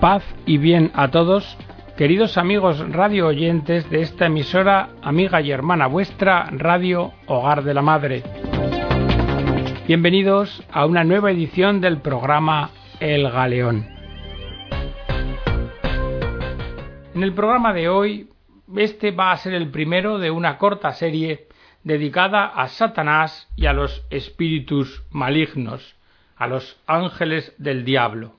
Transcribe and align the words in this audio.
Paz 0.00 0.22
y 0.44 0.58
bien 0.58 0.90
a 0.94 1.08
todos, 1.08 1.56
queridos 1.96 2.36
amigos 2.36 2.86
radio 2.92 3.28
oyentes 3.28 3.88
de 3.88 4.02
esta 4.02 4.26
emisora, 4.26 4.90
amiga 5.00 5.40
y 5.40 5.50
hermana 5.50 5.86
vuestra, 5.86 6.50
Radio 6.50 7.12
Hogar 7.26 7.64
de 7.64 7.72
la 7.72 7.80
Madre. 7.80 8.22
Bienvenidos 9.88 10.62
a 10.70 10.84
una 10.84 11.02
nueva 11.02 11.30
edición 11.30 11.80
del 11.80 12.02
programa 12.02 12.72
El 13.00 13.30
Galeón. 13.30 13.88
En 17.14 17.22
el 17.22 17.32
programa 17.32 17.72
de 17.72 17.88
hoy, 17.88 18.28
este 18.76 19.12
va 19.12 19.32
a 19.32 19.36
ser 19.38 19.54
el 19.54 19.70
primero 19.70 20.18
de 20.18 20.30
una 20.30 20.58
corta 20.58 20.92
serie 20.92 21.48
dedicada 21.84 22.44
a 22.44 22.68
Satanás 22.68 23.48
y 23.56 23.64
a 23.64 23.72
los 23.72 24.04
espíritus 24.10 25.04
malignos, 25.10 25.96
a 26.36 26.48
los 26.48 26.78
ángeles 26.86 27.54
del 27.56 27.86
diablo. 27.86 28.34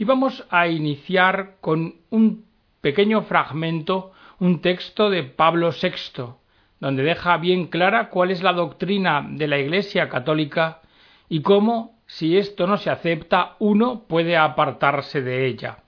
Y 0.00 0.04
vamos 0.04 0.46
a 0.48 0.66
iniciar 0.66 1.56
con 1.60 1.96
un 2.08 2.46
pequeño 2.80 3.20
fragmento, 3.20 4.12
un 4.38 4.62
texto 4.62 5.10
de 5.10 5.24
Pablo 5.24 5.72
VI, 5.72 6.36
donde 6.80 7.02
deja 7.02 7.36
bien 7.36 7.66
clara 7.66 8.08
cuál 8.08 8.30
es 8.30 8.42
la 8.42 8.54
doctrina 8.54 9.22
de 9.28 9.46
la 9.46 9.58
Iglesia 9.58 10.08
católica 10.08 10.80
y 11.28 11.42
cómo, 11.42 11.98
si 12.06 12.38
esto 12.38 12.66
no 12.66 12.78
se 12.78 12.88
acepta, 12.88 13.56
uno 13.58 14.04
puede 14.08 14.38
apartarse 14.38 15.20
de 15.20 15.44
ella. 15.44 15.80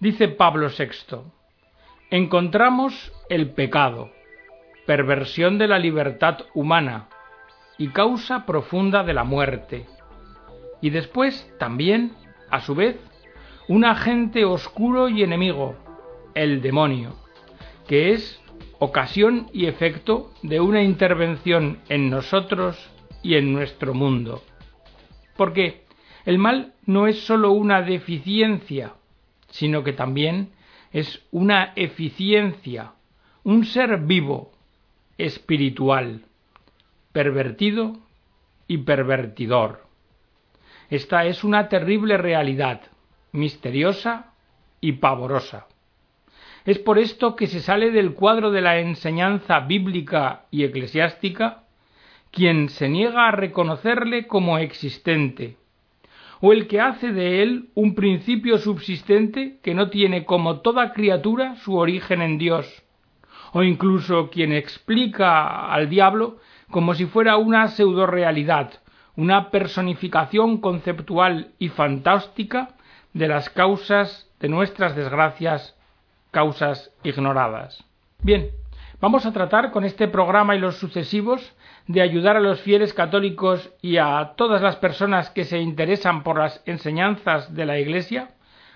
Dice 0.00 0.28
Pablo 0.28 0.68
VI, 0.68 1.22
encontramos 2.10 3.10
el 3.30 3.52
pecado, 3.52 4.12
perversión 4.84 5.56
de 5.56 5.68
la 5.68 5.78
libertad 5.78 6.40
humana 6.52 7.08
y 7.78 7.88
causa 7.88 8.44
profunda 8.44 9.02
de 9.02 9.14
la 9.14 9.24
muerte, 9.24 9.86
y 10.82 10.90
después 10.90 11.50
también, 11.58 12.12
a 12.50 12.60
su 12.60 12.74
vez, 12.74 12.98
un 13.68 13.84
agente 13.84 14.44
oscuro 14.44 15.08
y 15.08 15.22
enemigo, 15.22 15.76
el 16.34 16.60
demonio, 16.60 17.14
que 17.88 18.12
es 18.12 18.40
ocasión 18.78 19.48
y 19.52 19.66
efecto 19.66 20.32
de 20.42 20.60
una 20.60 20.82
intervención 20.82 21.78
en 21.88 22.10
nosotros 22.10 22.90
y 23.22 23.36
en 23.36 23.52
nuestro 23.52 23.94
mundo. 23.94 24.42
Porque 25.36 25.84
el 26.26 26.38
mal 26.38 26.74
no 26.84 27.06
es 27.06 27.20
sólo 27.24 27.52
una 27.52 27.82
deficiencia, 27.82 28.94
sino 29.50 29.82
que 29.82 29.92
también 29.92 30.50
es 30.92 31.24
una 31.30 31.72
eficiencia, 31.76 32.92
un 33.42 33.64
ser 33.64 33.98
vivo, 33.98 34.52
espiritual, 35.16 36.24
pervertido 37.12 37.96
y 38.68 38.78
pervertidor. 38.78 39.84
Esta 40.90 41.24
es 41.24 41.44
una 41.44 41.68
terrible 41.68 42.18
realidad, 42.18 42.82
misteriosa 43.34 44.32
y 44.80 44.92
pavorosa. 44.92 45.66
Es 46.64 46.78
por 46.78 46.98
esto 46.98 47.36
que 47.36 47.46
se 47.46 47.60
sale 47.60 47.90
del 47.90 48.14
cuadro 48.14 48.50
de 48.50 48.62
la 48.62 48.78
enseñanza 48.78 49.60
bíblica 49.60 50.46
y 50.50 50.64
eclesiástica 50.64 51.64
quien 52.30 52.68
se 52.68 52.88
niega 52.88 53.28
a 53.28 53.32
reconocerle 53.32 54.26
como 54.26 54.58
existente, 54.58 55.56
o 56.40 56.52
el 56.52 56.66
que 56.66 56.80
hace 56.80 57.12
de 57.12 57.42
él 57.42 57.68
un 57.74 57.94
principio 57.94 58.58
subsistente 58.58 59.58
que 59.62 59.74
no 59.74 59.90
tiene 59.90 60.24
como 60.24 60.60
toda 60.60 60.92
criatura 60.92 61.56
su 61.56 61.76
origen 61.76 62.22
en 62.22 62.38
Dios, 62.38 62.82
o 63.52 63.62
incluso 63.62 64.30
quien 64.30 64.52
explica 64.52 65.72
al 65.72 65.88
diablo 65.88 66.38
como 66.70 66.94
si 66.94 67.06
fuera 67.06 67.36
una 67.36 67.68
pseudorealidad, 67.68 68.72
una 69.16 69.50
personificación 69.50 70.60
conceptual 70.60 71.52
y 71.58 71.68
fantástica 71.68 72.74
de 73.14 73.28
las 73.28 73.48
causas 73.48 74.28
de 74.40 74.48
nuestras 74.48 74.94
desgracias, 74.94 75.74
causas 76.30 76.90
ignoradas. 77.02 77.82
Bien, 78.22 78.50
vamos 79.00 79.24
a 79.24 79.32
tratar 79.32 79.70
con 79.70 79.84
este 79.84 80.08
programa 80.08 80.56
y 80.56 80.58
los 80.58 80.76
sucesivos 80.76 81.54
de 81.86 82.02
ayudar 82.02 82.36
a 82.36 82.40
los 82.40 82.60
fieles 82.60 82.92
católicos 82.92 83.72
y 83.80 83.96
a 83.96 84.32
todas 84.36 84.60
las 84.60 84.76
personas 84.76 85.30
que 85.30 85.44
se 85.44 85.60
interesan 85.60 86.22
por 86.22 86.38
las 86.38 86.62
enseñanzas 86.66 87.54
de 87.54 87.64
la 87.66 87.78
Iglesia 87.78 88.30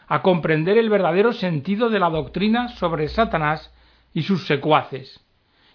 a 0.07 0.23
comprender 0.23 0.79
el 0.79 0.89
verdadero 0.89 1.33
sentido 1.33 1.91
de 1.91 1.99
la 1.99 2.09
doctrina 2.09 2.69
sobre 2.69 3.09
Satanás 3.09 3.75
y 4.15 4.23
sus 4.23 4.47
secuaces. 4.47 5.21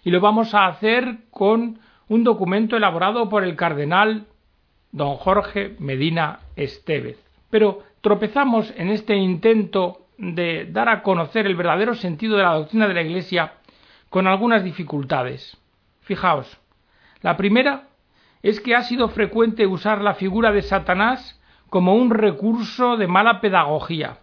Y 0.02 0.10
lo 0.10 0.20
vamos 0.20 0.54
a 0.54 0.66
hacer 0.66 1.18
con 1.30 1.78
un 2.08 2.24
documento 2.24 2.76
elaborado 2.76 3.28
por 3.28 3.44
el 3.44 3.56
cardenal 3.56 4.26
don 4.92 5.16
Jorge 5.16 5.76
Medina 5.78 6.40
Estevez. 6.56 7.18
Pero 7.50 7.82
tropezamos 8.04 8.70
en 8.76 8.90
este 8.90 9.16
intento 9.16 10.08
de 10.18 10.66
dar 10.66 10.90
a 10.90 11.02
conocer 11.02 11.46
el 11.46 11.56
verdadero 11.56 11.94
sentido 11.94 12.36
de 12.36 12.42
la 12.42 12.52
doctrina 12.52 12.86
de 12.86 12.92
la 12.92 13.00
Iglesia 13.00 13.54
con 14.10 14.26
algunas 14.26 14.62
dificultades. 14.62 15.56
Fijaos, 16.02 16.60
la 17.22 17.38
primera 17.38 17.88
es 18.42 18.60
que 18.60 18.74
ha 18.74 18.82
sido 18.82 19.08
frecuente 19.08 19.66
usar 19.66 20.02
la 20.02 20.12
figura 20.12 20.52
de 20.52 20.60
Satanás 20.60 21.40
como 21.70 21.94
un 21.94 22.10
recurso 22.10 22.98
de 22.98 23.06
mala 23.06 23.40
pedagogía, 23.40 24.18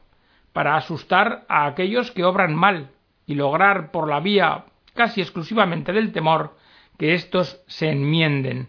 para 0.53 0.75
asustar 0.75 1.43
a 1.49 1.65
aquellos 1.65 2.11
que 2.11 2.23
obran 2.23 2.53
mal 2.53 2.91
y 3.25 3.33
lograr 3.33 3.89
por 3.89 4.07
la 4.07 4.19
vía 4.19 4.65
casi 4.93 5.21
exclusivamente 5.21 5.91
del 5.91 6.11
temor 6.11 6.55
que 6.99 7.15
éstos 7.15 7.63
se 7.65 7.89
enmienden, 7.89 8.67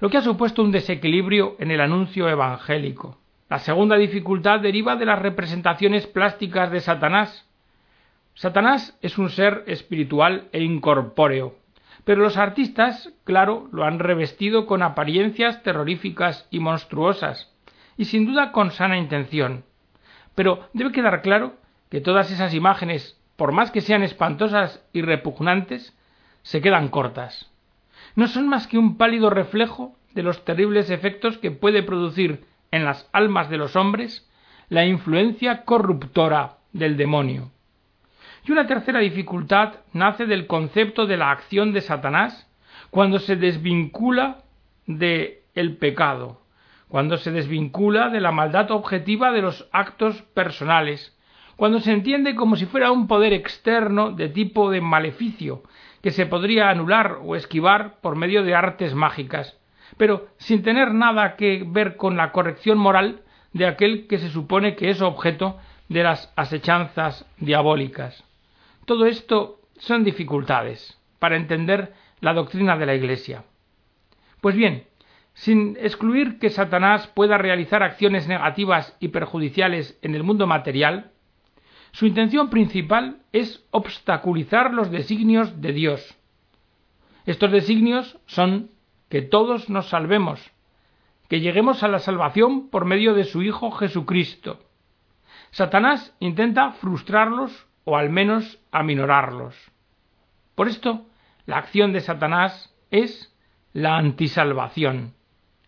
lo 0.00 0.08
que 0.08 0.16
ha 0.16 0.22
supuesto 0.22 0.62
un 0.62 0.72
desequilibrio 0.72 1.56
en 1.58 1.70
el 1.70 1.82
anuncio 1.82 2.26
evangélico. 2.26 3.18
La 3.48 3.60
segunda 3.60 3.96
dificultad 3.96 4.58
deriva 4.58 4.96
de 4.96 5.06
las 5.06 5.20
representaciones 5.20 6.08
plásticas 6.08 6.72
de 6.72 6.80
Satanás. 6.80 7.48
Satanás 8.34 8.98
es 9.02 9.18
un 9.18 9.30
ser 9.30 9.62
espiritual 9.68 10.48
e 10.52 10.64
incorpóreo, 10.64 11.54
pero 12.04 12.22
los 12.22 12.36
artistas, 12.36 13.12
claro, 13.22 13.68
lo 13.70 13.84
han 13.84 14.00
revestido 14.00 14.66
con 14.66 14.82
apariencias 14.82 15.62
terroríficas 15.62 16.48
y 16.50 16.58
monstruosas, 16.58 17.54
y 17.96 18.06
sin 18.06 18.26
duda 18.26 18.50
con 18.50 18.72
sana 18.72 18.98
intención. 18.98 19.64
Pero 20.34 20.68
debe 20.72 20.90
quedar 20.90 21.22
claro 21.22 21.54
que 21.88 22.00
todas 22.00 22.32
esas 22.32 22.52
imágenes, 22.52 23.16
por 23.36 23.52
más 23.52 23.70
que 23.70 23.80
sean 23.80 24.02
espantosas 24.02 24.84
y 24.92 25.02
repugnantes, 25.02 25.96
se 26.42 26.60
quedan 26.60 26.88
cortas. 26.88 27.48
No 28.16 28.26
son 28.26 28.48
más 28.48 28.66
que 28.66 28.76
un 28.76 28.96
pálido 28.96 29.30
reflejo 29.30 29.94
de 30.14 30.24
los 30.24 30.44
terribles 30.44 30.90
efectos 30.90 31.38
que 31.38 31.52
puede 31.52 31.84
producir 31.84 32.44
en 32.70 32.84
las 32.84 33.08
almas 33.12 33.50
de 33.50 33.58
los 33.58 33.76
hombres 33.76 34.28
la 34.68 34.84
influencia 34.84 35.64
corruptora 35.64 36.58
del 36.72 36.96
demonio. 36.96 37.50
Y 38.44 38.52
una 38.52 38.66
tercera 38.66 39.00
dificultad 39.00 39.74
nace 39.92 40.26
del 40.26 40.46
concepto 40.46 41.06
de 41.06 41.16
la 41.16 41.30
acción 41.30 41.72
de 41.72 41.80
Satanás 41.80 42.48
cuando 42.90 43.18
se 43.18 43.36
desvincula 43.36 44.38
de 44.86 45.42
el 45.54 45.76
pecado, 45.76 46.40
cuando 46.88 47.16
se 47.16 47.32
desvincula 47.32 48.08
de 48.10 48.20
la 48.20 48.30
maldad 48.30 48.70
objetiva 48.70 49.32
de 49.32 49.42
los 49.42 49.68
actos 49.72 50.22
personales, 50.34 51.16
cuando 51.56 51.80
se 51.80 51.92
entiende 51.92 52.34
como 52.34 52.56
si 52.56 52.66
fuera 52.66 52.92
un 52.92 53.08
poder 53.08 53.32
externo 53.32 54.12
de 54.12 54.28
tipo 54.28 54.70
de 54.70 54.80
maleficio 54.80 55.62
que 56.02 56.10
se 56.10 56.26
podría 56.26 56.70
anular 56.70 57.18
o 57.24 57.34
esquivar 57.34 58.00
por 58.00 58.14
medio 58.14 58.44
de 58.44 58.54
artes 58.54 58.94
mágicas, 58.94 59.58
pero 59.96 60.28
sin 60.38 60.62
tener 60.62 60.92
nada 60.92 61.36
que 61.36 61.64
ver 61.66 61.96
con 61.96 62.16
la 62.16 62.32
corrección 62.32 62.78
moral 62.78 63.22
de 63.52 63.66
aquel 63.66 64.06
que 64.06 64.18
se 64.18 64.30
supone 64.30 64.76
que 64.76 64.90
es 64.90 65.00
objeto 65.00 65.58
de 65.88 66.02
las 66.02 66.32
asechanzas 66.36 67.26
diabólicas. 67.38 68.24
Todo 68.84 69.06
esto 69.06 69.60
son 69.78 70.04
dificultades 70.04 70.98
para 71.18 71.36
entender 71.36 71.94
la 72.20 72.34
doctrina 72.34 72.76
de 72.76 72.86
la 72.86 72.94
Iglesia. 72.94 73.44
Pues 74.40 74.54
bien, 74.54 74.84
sin 75.34 75.76
excluir 75.80 76.38
que 76.38 76.50
Satanás 76.50 77.06
pueda 77.08 77.38
realizar 77.38 77.82
acciones 77.82 78.26
negativas 78.26 78.96
y 79.00 79.08
perjudiciales 79.08 79.98
en 80.02 80.14
el 80.14 80.22
mundo 80.22 80.46
material, 80.46 81.12
su 81.92 82.06
intención 82.06 82.50
principal 82.50 83.18
es 83.32 83.64
obstaculizar 83.70 84.72
los 84.72 84.90
designios 84.90 85.60
de 85.60 85.72
Dios. 85.72 86.16
Estos 87.26 87.50
designios 87.50 88.18
son 88.26 88.70
que 89.08 89.22
todos 89.22 89.68
nos 89.68 89.88
salvemos, 89.88 90.40
que 91.28 91.40
lleguemos 91.40 91.82
a 91.82 91.88
la 91.88 91.98
salvación 91.98 92.68
por 92.68 92.84
medio 92.84 93.14
de 93.14 93.24
su 93.24 93.42
Hijo 93.42 93.70
Jesucristo. 93.70 94.60
Satanás 95.50 96.14
intenta 96.20 96.72
frustrarlos 96.72 97.66
o 97.84 97.96
al 97.96 98.10
menos 98.10 98.58
aminorarlos. 98.72 99.54
Por 100.54 100.68
esto, 100.68 101.06
la 101.46 101.58
acción 101.58 101.92
de 101.92 102.00
Satanás 102.00 102.74
es 102.90 103.32
la 103.72 103.96
antisalvación. 103.96 105.14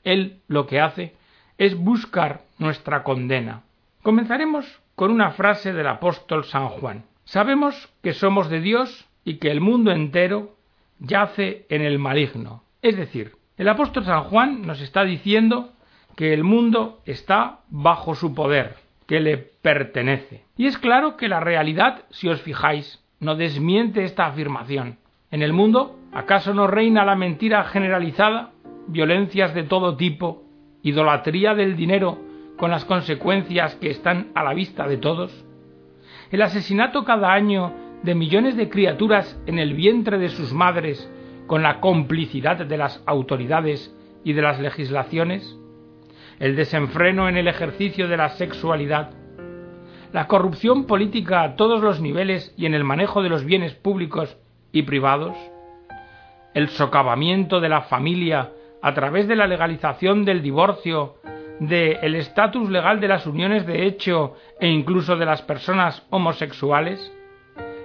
Él 0.02 0.40
lo 0.48 0.66
que 0.66 0.80
hace 0.80 1.14
es 1.58 1.76
buscar 1.76 2.42
nuestra 2.58 3.02
condena. 3.02 3.62
Comenzaremos 4.02 4.80
con 4.94 5.10
una 5.10 5.30
frase 5.32 5.72
del 5.72 5.86
apóstol 5.86 6.44
San 6.44 6.68
Juan. 6.68 7.04
Sabemos 7.24 7.92
que 8.02 8.14
somos 8.14 8.48
de 8.48 8.60
Dios 8.60 9.06
y 9.24 9.36
que 9.36 9.50
el 9.50 9.60
mundo 9.60 9.92
entero 9.92 10.56
yace 10.98 11.66
en 11.68 11.82
el 11.82 11.98
maligno. 11.98 12.62
Es 12.82 12.96
decir, 12.96 13.32
el 13.56 13.68
apóstol 13.68 14.04
San 14.04 14.24
Juan 14.24 14.62
nos 14.62 14.80
está 14.80 15.04
diciendo 15.04 15.72
que 16.16 16.32
el 16.32 16.44
mundo 16.44 17.00
está 17.06 17.60
bajo 17.70 18.14
su 18.14 18.34
poder, 18.34 18.76
que 19.06 19.20
le 19.20 19.36
pertenece. 19.36 20.44
Y 20.56 20.66
es 20.66 20.78
claro 20.78 21.16
que 21.16 21.28
la 21.28 21.40
realidad, 21.40 22.04
si 22.10 22.28
os 22.28 22.40
fijáis, 22.40 23.02
no 23.18 23.34
desmiente 23.34 24.04
esta 24.04 24.26
afirmación. 24.26 24.98
En 25.30 25.42
el 25.42 25.52
mundo, 25.52 25.98
¿acaso 26.12 26.54
no 26.54 26.68
reina 26.68 27.04
la 27.04 27.16
mentira 27.16 27.64
generalizada, 27.64 28.52
violencias 28.86 29.54
de 29.54 29.64
todo 29.64 29.96
tipo, 29.96 30.44
idolatría 30.82 31.54
del 31.54 31.76
dinero 31.76 32.18
con 32.56 32.70
las 32.70 32.84
consecuencias 32.84 33.74
que 33.76 33.90
están 33.90 34.28
a 34.34 34.44
la 34.44 34.54
vista 34.54 34.86
de 34.86 34.98
todos? 34.98 35.44
El 36.30 36.42
asesinato 36.42 37.04
cada 37.04 37.32
año 37.32 37.72
de 38.04 38.14
millones 38.14 38.56
de 38.56 38.68
criaturas 38.68 39.40
en 39.46 39.58
el 39.58 39.74
vientre 39.74 40.18
de 40.18 40.28
sus 40.28 40.52
madres 40.52 41.10
con 41.48 41.62
la 41.62 41.80
complicidad 41.80 42.58
de 42.58 42.76
las 42.76 43.02
autoridades 43.06 43.92
y 44.22 44.34
de 44.34 44.42
las 44.42 44.60
legislaciones, 44.60 45.58
el 46.38 46.54
desenfreno 46.54 47.28
en 47.28 47.36
el 47.36 47.48
ejercicio 47.48 48.06
de 48.06 48.18
la 48.18 48.28
sexualidad, 48.28 49.10
la 50.12 50.26
corrupción 50.26 50.86
política 50.86 51.42
a 51.42 51.56
todos 51.56 51.80
los 51.80 52.00
niveles 52.00 52.54
y 52.56 52.66
en 52.66 52.74
el 52.74 52.84
manejo 52.84 53.22
de 53.22 53.30
los 53.30 53.44
bienes 53.44 53.74
públicos 53.74 54.36
y 54.72 54.82
privados, 54.82 55.36
el 56.54 56.68
socavamiento 56.68 57.60
de 57.60 57.70
la 57.70 57.80
familia 57.82 58.52
a 58.82 58.92
través 58.92 59.26
de 59.26 59.36
la 59.36 59.46
legalización 59.46 60.26
del 60.26 60.42
divorcio, 60.42 61.16
del 61.60 62.14
estatus 62.14 62.68
legal 62.68 63.00
de 63.00 63.08
las 63.08 63.26
uniones 63.26 63.66
de 63.66 63.86
hecho 63.86 64.34
e 64.60 64.68
incluso 64.68 65.16
de 65.16 65.24
las 65.24 65.40
personas 65.42 66.06
homosexuales, 66.10 67.12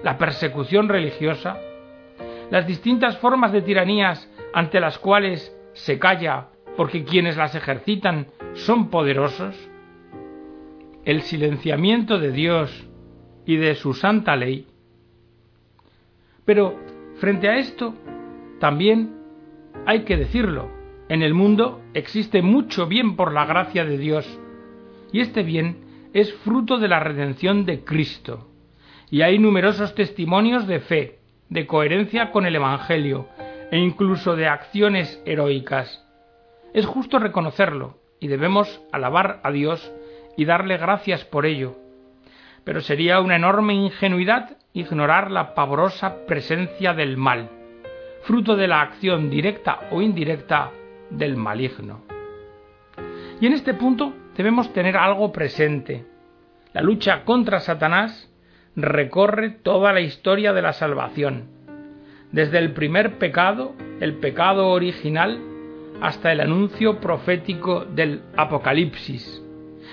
la 0.04 0.18
persecución 0.18 0.90
religiosa, 0.90 1.58
las 2.54 2.68
distintas 2.68 3.18
formas 3.18 3.52
de 3.52 3.64
tiranías 3.64 4.30
ante 4.54 4.80
las 4.80 5.00
cuales 5.00 5.52
se 5.74 5.98
calla 5.98 6.50
porque 6.78 7.04
quienes 7.04 7.36
las 7.36 7.56
ejercitan 7.56 8.28
son 8.54 8.92
poderosos, 8.92 9.56
el 11.04 11.24
silenciamiento 11.24 12.20
de 12.20 12.32
Dios 12.32 12.88
y 13.48 13.56
de 13.56 13.74
su 13.74 13.96
santa 13.96 14.36
ley. 14.36 14.68
Pero 16.46 16.80
frente 17.16 17.50
a 17.50 17.58
esto, 17.58 17.96
también 18.60 19.16
hay 19.88 20.04
que 20.04 20.16
decirlo, 20.16 20.70
en 21.10 21.24
el 21.24 21.34
mundo 21.34 21.82
existe 21.96 22.44
mucho 22.44 22.86
bien 22.86 23.16
por 23.16 23.34
la 23.34 23.48
gracia 23.48 23.84
de 23.84 23.98
Dios, 23.98 24.40
y 25.12 25.22
este 25.22 25.42
bien 25.42 25.78
es 26.14 26.32
fruto 26.44 26.78
de 26.78 26.88
la 26.88 27.00
redención 27.00 27.66
de 27.66 27.84
Cristo, 27.84 28.48
y 29.10 29.24
hay 29.24 29.40
numerosos 29.40 29.96
testimonios 29.96 30.68
de 30.68 30.82
fe, 30.82 31.23
de 31.54 31.68
coherencia 31.68 32.32
con 32.32 32.48
el 32.48 32.56
Evangelio, 32.56 33.28
e 33.72 33.78
incluso 33.78 34.36
de 34.36 34.48
acciones 34.48 35.22
heroicas. 35.26 36.04
Es 36.74 36.88
justo 36.88 37.20
reconocerlo, 37.20 38.00
y 38.20 38.28
debemos 38.28 38.82
alabar 38.92 39.40
a 39.44 39.52
Dios 39.52 39.94
y 40.36 40.46
darle 40.46 40.78
gracias 40.78 41.24
por 41.26 41.46
ello. 41.46 41.76
Pero 42.64 42.82
sería 42.82 43.20
una 43.20 43.36
enorme 43.36 43.76
ingenuidad 43.76 44.58
ignorar 44.74 45.30
la 45.30 45.54
pavorosa 45.54 46.26
presencia 46.26 46.96
del 46.96 47.18
mal, 47.18 47.50
fruto 48.24 48.56
de 48.56 48.68
la 48.68 48.82
acción 48.82 49.30
directa 49.30 49.82
o 49.92 50.02
indirecta 50.02 50.72
del 51.12 51.38
maligno. 51.38 52.02
Y 53.40 53.46
en 53.46 53.54
este 53.54 53.76
punto 53.76 54.14
debemos 54.36 54.74
tener 54.74 54.98
algo 54.98 55.32
presente. 55.32 56.06
La 56.74 56.82
lucha 56.82 57.24
contra 57.26 57.60
Satanás 57.60 58.33
recorre 58.76 59.50
toda 59.50 59.94
la 59.94 60.02
historia 60.02 60.54
de 60.54 60.62
la 60.62 60.74
salvación, 60.74 61.46
desde 62.32 62.58
el 62.58 62.74
primer 62.74 63.18
pecado, 63.18 63.74
el 64.00 64.16
pecado 64.16 64.70
original, 64.70 65.40
hasta 66.02 66.32
el 66.32 66.42
anuncio 66.42 67.00
profético 67.00 67.86
del 67.86 68.24
Apocalipsis, 68.36 69.42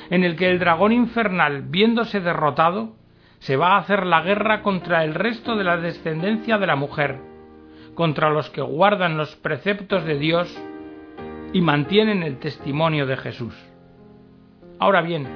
en 0.09 0.25
el 0.25 0.37
que 0.37 0.51
el 0.51 0.59
dragón 0.59 0.93
infernal, 0.93 1.63
viéndose 1.63 2.21
derrotado, 2.21 2.97
se 3.41 3.57
va 3.57 3.75
a 3.75 3.79
hacer 3.79 4.07
la 4.07 4.23
guerra 4.23 4.63
contra 4.63 5.05
el 5.05 5.15
resto 5.15 5.57
de 5.57 5.65
la 5.65 5.77
descendencia 5.77 6.59
de 6.59 6.67
la 6.67 6.77
mujer, 6.77 7.19
contra 7.95 8.31
los 8.31 8.51
que 8.51 8.63
guardan 8.63 9.17
los 9.17 9.37
preceptos 9.37 10.05
de 10.05 10.19
Dios 10.19 10.59
y 11.53 11.61
mantienen 11.61 12.23
el 12.23 12.39
testimonio 12.39 13.07
de 13.07 13.17
Jesús. 13.17 13.55
Ahora 14.79 15.03
bien, 15.03 15.27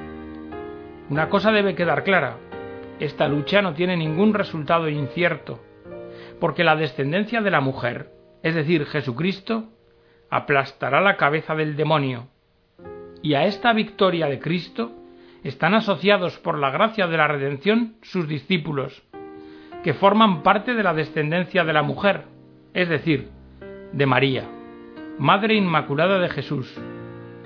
una 1.09 1.29
cosa 1.29 1.51
debe 1.51 1.75
quedar 1.75 2.03
clara, 2.03 2.37
esta 2.99 3.27
lucha 3.27 3.61
no 3.61 3.73
tiene 3.73 3.97
ningún 3.97 4.33
resultado 4.33 4.89
incierto, 4.89 5.59
porque 6.39 6.63
la 6.63 6.75
descendencia 6.75 7.41
de 7.41 7.51
la 7.51 7.61
mujer, 7.61 8.11
es 8.43 8.55
decir, 8.55 8.85
Jesucristo, 8.85 9.69
aplastará 10.29 11.01
la 11.01 11.17
cabeza 11.17 11.55
del 11.55 11.75
demonio, 11.75 12.27
y 13.21 13.33
a 13.33 13.45
esta 13.45 13.73
victoria 13.73 14.27
de 14.27 14.39
Cristo 14.39 14.91
están 15.43 15.73
asociados 15.73 16.37
por 16.39 16.57
la 16.57 16.71
gracia 16.71 17.07
de 17.07 17.17
la 17.17 17.27
redención 17.27 17.95
sus 18.01 18.27
discípulos, 18.27 19.03
que 19.83 19.93
forman 19.93 20.41
parte 20.41 20.73
de 20.73 20.83
la 20.83 20.93
descendencia 20.93 21.63
de 21.63 21.73
la 21.73 21.83
mujer, 21.83 22.23
es 22.73 22.89
decir, 22.89 23.29
de 23.91 24.05
María, 24.05 24.45
Madre 25.19 25.55
Inmaculada 25.55 26.19
de 26.19 26.29
Jesús, 26.29 26.75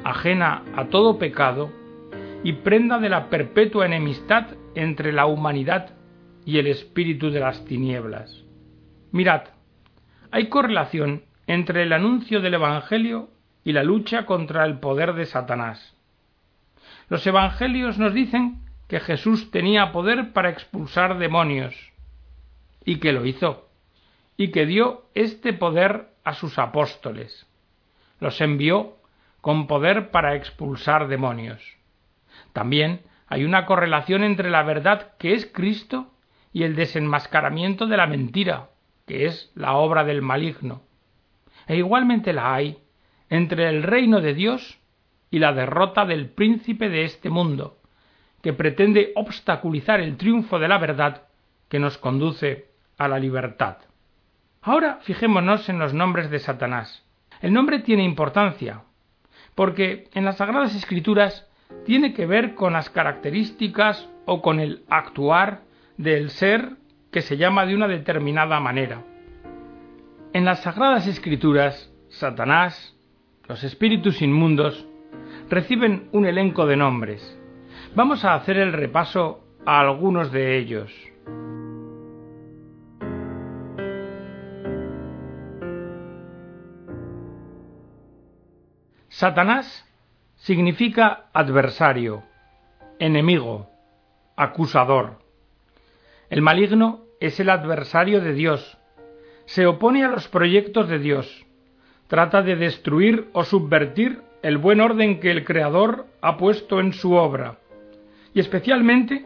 ajena 0.04 0.64
a 0.76 0.86
todo 0.86 1.20
pecado 1.20 1.70
y 2.44 2.54
prenda 2.54 3.00
de 3.00 3.10
la 3.10 3.30
perpetua 3.30 3.86
enemistad 3.86 4.48
entre 4.76 5.12
la 5.12 5.26
humanidad 5.26 5.92
y 6.46 6.60
el 6.60 6.68
espíritu 6.68 7.30
de 7.32 7.40
las 7.40 7.66
tinieblas. 7.66 8.44
Mirad, 9.12 9.44
hay 10.32 10.48
correlación 10.48 11.24
entre 11.48 11.84
el 11.84 11.94
anuncio 11.94 12.42
del 12.42 12.54
Evangelio 12.54 13.30
y 13.64 13.74
la 13.74 13.84
lucha 13.84 14.26
contra 14.26 14.66
el 14.66 14.80
poder 14.80 15.14
de 15.14 15.26
Satanás. 15.26 15.96
Los 17.10 17.26
evangelios 17.26 17.98
nos 17.98 18.14
dicen 18.14 18.62
que 18.88 19.00
Jesús 19.00 19.52
tenía 19.52 19.92
poder 19.92 20.32
para 20.34 20.50
expulsar 20.50 21.18
demonios, 21.18 21.76
y 22.86 22.98
que 22.98 23.14
lo 23.14 23.26
hizo, 23.26 23.68
y 24.38 24.52
que 24.52 24.66
dio 24.66 25.06
este 25.16 25.54
poder 25.54 26.10
a 26.24 26.34
sus 26.34 26.58
apóstoles. 26.60 27.48
Los 28.20 28.42
envió 28.42 28.98
con 29.42 29.68
poder 29.68 30.12
para 30.12 30.36
expulsar 30.36 31.08
demonios. 31.08 31.62
También 32.54 33.02
hay 33.30 33.46
una 33.46 33.68
correlación 33.68 34.24
entre 34.24 34.50
la 34.50 34.64
verdad 34.64 35.14
que 35.20 35.34
es 35.34 35.46
Cristo 35.46 36.12
y 36.52 36.64
el 36.64 36.76
desenmascaramiento 36.76 37.86
de 37.86 37.96
la 37.96 38.08
mentira, 38.08 38.70
que 39.06 39.28
es 39.28 39.52
la 39.54 39.74
obra 39.74 40.04
del 40.04 40.24
maligno. 40.24 40.82
E 41.68 41.78
igualmente 41.78 42.34
la 42.34 42.56
hay 42.56 42.80
entre 43.30 43.70
el 43.70 43.84
reino 43.84 44.20
de 44.20 44.34
Dios 44.34 44.80
y 45.30 45.38
la 45.38 45.54
derrota 45.54 46.06
del 46.06 46.30
príncipe 46.30 46.90
de 46.90 47.04
este 47.04 47.30
mundo, 47.30 47.78
que 48.42 48.54
pretende 48.54 49.12
obstaculizar 49.16 50.00
el 50.00 50.18
triunfo 50.18 50.58
de 50.58 50.68
la 50.68 50.80
verdad 50.80 51.28
que 51.68 51.78
nos 51.78 52.00
conduce 52.00 52.70
a 52.98 53.08
la 53.08 53.20
libertad. 53.20 53.78
Ahora 54.64 54.98
fijémonos 55.04 55.70
en 55.70 55.78
los 55.78 55.94
nombres 55.94 56.32
de 56.32 56.40
Satanás. 56.40 57.06
El 57.42 57.54
nombre 57.54 57.80
tiene 57.80 58.04
importancia, 58.04 58.82
porque 59.54 60.10
en 60.14 60.26
las 60.26 60.38
Sagradas 60.38 60.76
Escrituras 60.76 61.49
tiene 61.86 62.14
que 62.14 62.26
ver 62.26 62.56
con 62.56 62.74
las 62.74 62.90
características 62.90 64.10
o 64.26 64.42
con 64.42 64.60
el 64.60 64.84
actuar 64.90 65.62
del 65.98 66.30
ser 66.30 66.74
que 67.12 67.22
se 67.22 67.38
llama 67.38 67.66
de 67.66 67.76
una 67.76 67.88
determinada 67.88 68.60
manera. 68.60 69.04
En 70.34 70.46
las 70.46 70.62
Sagradas 70.62 71.08
Escrituras, 71.08 71.92
Satanás, 72.10 72.96
los 73.48 73.64
espíritus 73.64 74.22
inmundos 74.22 74.88
reciben 75.50 76.10
un 76.12 76.26
elenco 76.26 76.68
de 76.68 76.78
nombres. 76.78 77.40
Vamos 77.96 78.24
a 78.24 78.36
hacer 78.36 78.58
el 78.58 78.74
repaso 78.74 79.44
a 79.66 79.80
algunos 79.80 80.32
de 80.32 80.58
ellos. 80.60 80.94
Satanás 89.08 89.89
significa 90.40 91.26
adversario, 91.34 92.24
enemigo, 92.98 93.70
acusador. 94.36 95.20
El 96.30 96.42
maligno 96.42 97.02
es 97.20 97.40
el 97.40 97.50
adversario 97.50 98.22
de 98.22 98.34
Dios, 98.34 98.78
se 99.46 99.68
opone 99.68 100.04
a 100.06 100.08
los 100.08 100.28
proyectos 100.28 100.88
de 100.88 101.00
Dios, 101.00 101.46
trata 102.08 102.42
de 102.42 102.56
destruir 102.56 103.28
o 103.34 103.44
subvertir 103.44 104.22
el 104.42 104.58
buen 104.58 104.80
orden 104.80 105.20
que 105.20 105.32
el 105.32 105.44
Creador 105.44 106.08
ha 106.22 106.38
puesto 106.38 106.80
en 106.80 106.94
su 106.94 107.14
obra, 107.14 107.58
y 108.34 108.40
especialmente 108.40 109.26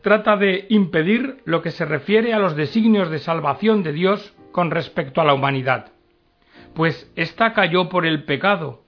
trata 0.00 0.36
de 0.36 0.66
impedir 0.70 1.42
lo 1.44 1.60
que 1.60 1.70
se 1.70 1.84
refiere 1.84 2.32
a 2.32 2.38
los 2.38 2.56
designios 2.56 3.10
de 3.10 3.18
salvación 3.18 3.82
de 3.82 3.92
Dios 3.92 4.34
con 4.52 4.70
respecto 4.70 5.20
a 5.20 5.24
la 5.24 5.34
humanidad, 5.34 5.92
pues 6.74 7.12
ésta 7.14 7.52
cayó 7.52 7.90
por 7.90 8.06
el 8.06 8.24
pecado, 8.24 8.85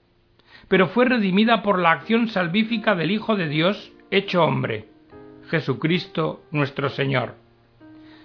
pero 0.69 0.89
fue 0.89 1.07
redimida 1.07 1.63
por 1.63 1.79
la 1.79 1.93
acción 1.93 2.29
salvífica 2.29 2.95
del 2.95 3.11
Hijo 3.11 3.37
de 3.37 3.49
Dios 3.49 3.93
hecho 4.11 4.45
hombre, 4.45 4.89
Jesucristo 5.49 6.43
nuestro 6.51 6.91
Señor. 6.91 7.35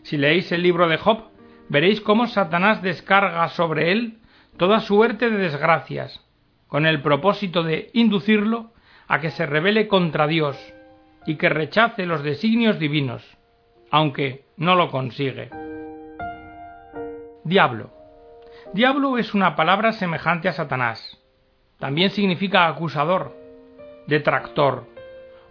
Si 0.04 0.18
leéis 0.18 0.52
el 0.52 0.62
libro 0.62 0.88
de 0.88 0.98
Job, 0.98 1.30
veréis 1.70 2.02
cómo 2.02 2.28
Satanás 2.28 2.82
descarga 2.82 3.48
sobre 3.50 3.92
él 3.92 4.18
toda 4.58 4.82
suerte 4.82 5.30
de 5.30 5.38
desgracias, 5.38 6.24
con 6.68 6.86
el 6.86 7.02
propósito 7.02 7.64
de 7.64 7.90
inducirlo 7.94 8.74
a 9.08 9.20
que 9.20 9.32
se 9.32 9.46
rebele 9.46 9.88
contra 9.88 10.28
Dios, 10.28 10.58
y 11.26 11.36
que 11.36 11.50
rechace 11.50 12.06
los 12.06 12.24
designios 12.24 12.80
divinos, 12.80 13.24
aunque 13.90 14.46
no 14.58 14.76
lo 14.76 14.90
consigue. 14.90 15.50
Diablo. 17.46 17.92
Diablo 18.74 19.18
es 19.18 19.34
una 19.34 19.56
palabra 19.56 19.94
semejante 19.94 20.50
a 20.50 20.54
Satanás. 20.54 21.23
También 21.84 22.12
significa 22.12 22.66
acusador, 22.66 23.36
detractor, 24.08 24.86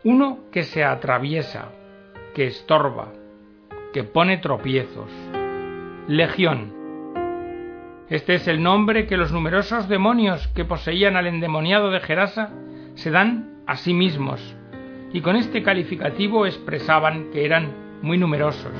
uno 0.02 0.38
que 0.50 0.62
se 0.62 0.82
atraviesa, 0.82 1.68
que 2.34 2.46
estorba, 2.46 3.12
que 3.92 4.02
pone 4.02 4.38
tropiezos. 4.38 5.10
Legión. 6.08 6.72
Este 8.08 8.36
es 8.36 8.48
el 8.48 8.62
nombre 8.62 9.06
que 9.06 9.18
los 9.18 9.30
numerosos 9.30 9.90
demonios 9.90 10.48
que 10.54 10.64
poseían 10.64 11.16
al 11.16 11.26
endemoniado 11.26 11.90
de 11.90 12.00
Gerasa 12.00 12.48
se 12.94 13.10
dan 13.10 13.62
a 13.66 13.76
sí 13.76 13.92
mismos, 13.92 14.56
y 15.12 15.20
con 15.20 15.36
este 15.36 15.62
calificativo 15.62 16.46
expresaban 16.46 17.30
que 17.30 17.44
eran 17.44 18.00
muy 18.00 18.16
numerosos. 18.16 18.72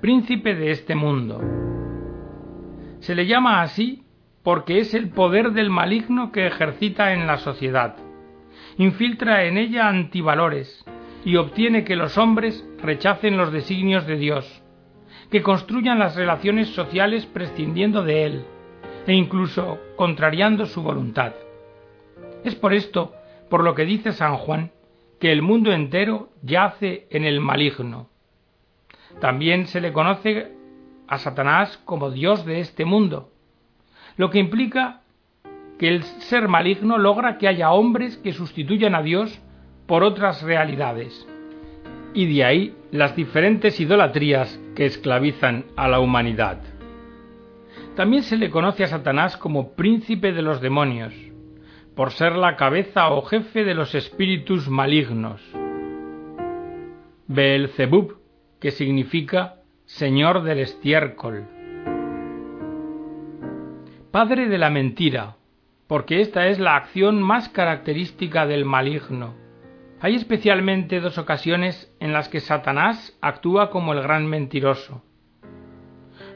Príncipe 0.00 0.54
de 0.54 0.70
este 0.70 0.94
mundo. 0.94 1.40
Se 3.00 3.16
le 3.16 3.26
llama 3.26 3.60
así 3.60 4.03
porque 4.44 4.78
es 4.78 4.94
el 4.94 5.08
poder 5.08 5.52
del 5.52 5.70
maligno 5.70 6.30
que 6.30 6.46
ejercita 6.46 7.14
en 7.14 7.26
la 7.26 7.38
sociedad. 7.38 7.96
Infiltra 8.76 9.44
en 9.44 9.56
ella 9.56 9.88
antivalores 9.88 10.84
y 11.24 11.36
obtiene 11.36 11.82
que 11.82 11.96
los 11.96 12.18
hombres 12.18 12.64
rechacen 12.80 13.38
los 13.38 13.50
designios 13.50 14.06
de 14.06 14.16
Dios, 14.16 14.62
que 15.30 15.42
construyan 15.42 15.98
las 15.98 16.14
relaciones 16.14 16.68
sociales 16.68 17.24
prescindiendo 17.24 18.04
de 18.04 18.26
Él 18.26 18.44
e 19.06 19.14
incluso 19.14 19.78
contrariando 19.96 20.66
su 20.66 20.82
voluntad. 20.82 21.32
Es 22.44 22.54
por 22.54 22.74
esto 22.74 23.14
por 23.48 23.64
lo 23.64 23.74
que 23.74 23.86
dice 23.86 24.12
San 24.12 24.36
Juan 24.36 24.72
que 25.18 25.32
el 25.32 25.40
mundo 25.40 25.72
entero 25.72 26.28
yace 26.42 27.06
en 27.10 27.24
el 27.24 27.40
maligno. 27.40 28.10
También 29.20 29.66
se 29.68 29.80
le 29.80 29.92
conoce 29.94 30.52
a 31.08 31.16
Satanás 31.16 31.78
como 31.86 32.10
Dios 32.10 32.44
de 32.44 32.60
este 32.60 32.84
mundo, 32.84 33.30
lo 34.16 34.30
que 34.30 34.38
implica 34.38 35.00
que 35.78 35.88
el 35.88 36.02
ser 36.02 36.48
maligno 36.48 36.98
logra 36.98 37.38
que 37.38 37.48
haya 37.48 37.72
hombres 37.72 38.16
que 38.18 38.32
sustituyan 38.32 38.94
a 38.94 39.02
Dios 39.02 39.40
por 39.86 40.02
otras 40.02 40.42
realidades. 40.42 41.26
Y 42.14 42.32
de 42.32 42.44
ahí 42.44 42.76
las 42.92 43.16
diferentes 43.16 43.80
idolatrías 43.80 44.60
que 44.76 44.86
esclavizan 44.86 45.64
a 45.76 45.88
la 45.88 45.98
humanidad. 45.98 46.60
También 47.96 48.22
se 48.22 48.36
le 48.36 48.50
conoce 48.50 48.84
a 48.84 48.88
Satanás 48.88 49.36
como 49.36 49.72
príncipe 49.72 50.32
de 50.32 50.42
los 50.42 50.60
demonios, 50.60 51.12
por 51.94 52.12
ser 52.12 52.34
la 52.36 52.56
cabeza 52.56 53.10
o 53.10 53.22
jefe 53.22 53.64
de 53.64 53.74
los 53.74 53.94
espíritus 53.94 54.68
malignos. 54.68 55.40
Beelzebub, 57.26 58.18
que 58.60 58.70
significa 58.70 59.56
Señor 59.86 60.42
del 60.42 60.60
estiércol. 60.60 61.46
Padre 64.14 64.46
de 64.48 64.58
la 64.58 64.70
mentira, 64.70 65.38
porque 65.88 66.20
esta 66.20 66.46
es 66.46 66.60
la 66.60 66.76
acción 66.76 67.20
más 67.20 67.48
característica 67.48 68.46
del 68.46 68.64
maligno. 68.64 69.34
Hay 70.00 70.14
especialmente 70.14 71.00
dos 71.00 71.18
ocasiones 71.18 71.92
en 71.98 72.12
las 72.12 72.28
que 72.28 72.38
Satanás 72.38 73.18
actúa 73.20 73.70
como 73.70 73.92
el 73.92 74.02
gran 74.02 74.28
mentiroso. 74.28 75.02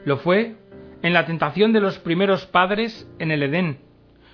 Lo 0.03 0.17
fue 0.17 0.57
en 1.03 1.13
la 1.13 1.25
tentación 1.25 1.71
de 1.71 1.79
los 1.79 1.99
primeros 1.99 2.45
padres 2.45 3.09
en 3.17 3.31
el 3.31 3.43
Edén, 3.43 3.77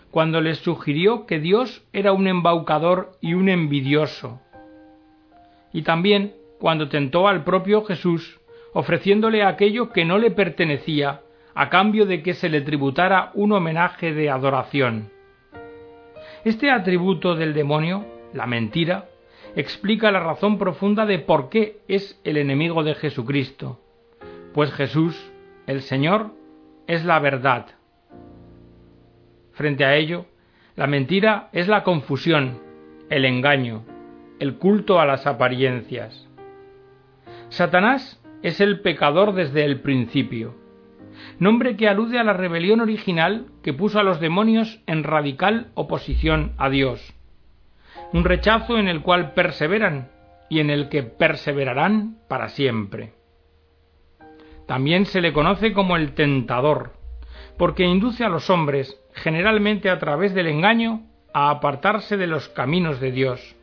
cuando 0.10 0.42
les 0.42 0.58
sugirió 0.58 1.28
que 1.28 1.40
Dios 1.40 1.86
era 1.94 2.14
un 2.14 2.26
embaucador 2.26 3.12
y 3.22 3.36
un 3.36 3.50
envidioso. 3.50 4.42
Y 5.72 5.84
también 5.84 6.34
cuando 6.58 6.90
tentó 6.90 7.28
al 7.28 7.44
propio 7.44 7.86
Jesús, 7.86 8.40
ofreciéndole 8.74 9.44
aquello 9.44 9.92
que 9.92 10.04
no 10.04 10.18
le 10.18 10.32
pertenecía, 10.32 11.22
a 11.56 11.70
cambio 11.70 12.06
de 12.06 12.22
que 12.22 12.34
se 12.34 12.50
le 12.50 12.62
tributara 12.62 13.32
un 13.34 13.54
homenaje 13.54 14.14
de 14.14 14.30
adoración. 14.30 15.10
Este 16.44 16.70
atributo 16.70 17.36
del 17.36 17.54
demonio, 17.54 18.06
la 18.34 18.46
mentira, 18.46 19.10
explica 19.56 20.12
la 20.12 20.20
razón 20.20 20.60
profunda 20.60 21.06
de 21.06 21.20
por 21.20 21.50
qué 21.50 21.80
es 21.88 22.20
el 22.24 22.38
enemigo 22.38 22.84
de 22.84 22.94
Jesucristo, 22.94 23.80
pues 24.54 24.72
Jesús, 24.74 25.32
el 25.66 25.82
Señor, 25.82 26.32
es 26.88 27.04
la 27.04 27.20
verdad, 27.20 27.68
Frente 29.56 29.86
a 29.86 29.96
ello, 29.96 30.26
la 30.76 30.86
mentira 30.86 31.48
es 31.54 31.70
la 31.70 31.84
confusión, 31.84 32.60
el 33.10 33.24
engaño, 33.24 33.86
el 34.40 34.58
culto 34.58 35.00
a 35.00 35.06
las 35.06 35.26
apariencias. 35.28 36.28
Satanás 37.48 38.22
es 38.44 38.60
el 38.60 38.82
pecador 38.82 39.34
desde 39.34 39.64
el 39.64 39.80
principio, 39.80 40.56
nombre 41.40 41.76
que 41.76 41.88
alude 41.88 42.20
a 42.20 42.24
la 42.24 42.34
rebelión 42.34 42.82
original 42.82 43.48
que 43.64 43.74
puso 43.74 44.00
a 44.00 44.04
los 44.04 44.20
demonios 44.20 44.82
en 44.88 45.04
radical 45.04 45.68
oposición 45.74 46.54
a 46.58 46.70
Dios, 46.70 47.14
un 48.14 48.24
rechazo 48.24 48.78
en 48.78 48.88
el 48.88 49.02
cual 49.02 49.34
perseveran 49.34 50.10
y 50.50 50.60
en 50.60 50.70
el 50.70 50.90
que 50.90 51.04
perseverarán 51.04 52.18
para 52.28 52.50
siempre. 52.50 53.14
También 54.68 55.06
se 55.06 55.22
le 55.22 55.34
conoce 55.34 55.74
como 55.74 55.96
el 55.96 56.14
tentador, 56.14 56.94
porque 57.58 57.84
induce 57.84 58.24
a 58.24 58.30
los 58.30 58.50
hombres 58.50 59.00
generalmente 59.14 59.90
a 59.90 60.00
través 60.00 60.34
del 60.34 60.48
engaño, 60.48 61.04
a 61.34 61.50
apartarse 61.50 62.18
de 62.18 62.28
los 62.28 62.50
caminos 62.50 63.00
de 63.00 63.12
Dios. 63.12 63.56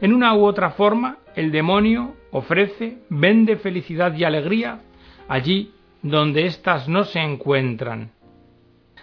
En 0.00 0.12
una 0.12 0.34
u 0.34 0.44
otra 0.44 0.70
forma, 0.70 1.18
el 1.34 1.50
demonio 1.50 2.14
ofrece, 2.30 2.98
vende 3.08 3.56
felicidad 3.56 4.14
y 4.14 4.24
alegría 4.24 4.80
allí 5.28 5.72
donde 6.02 6.46
éstas 6.46 6.88
no 6.88 7.04
se 7.04 7.20
encuentran. 7.20 8.12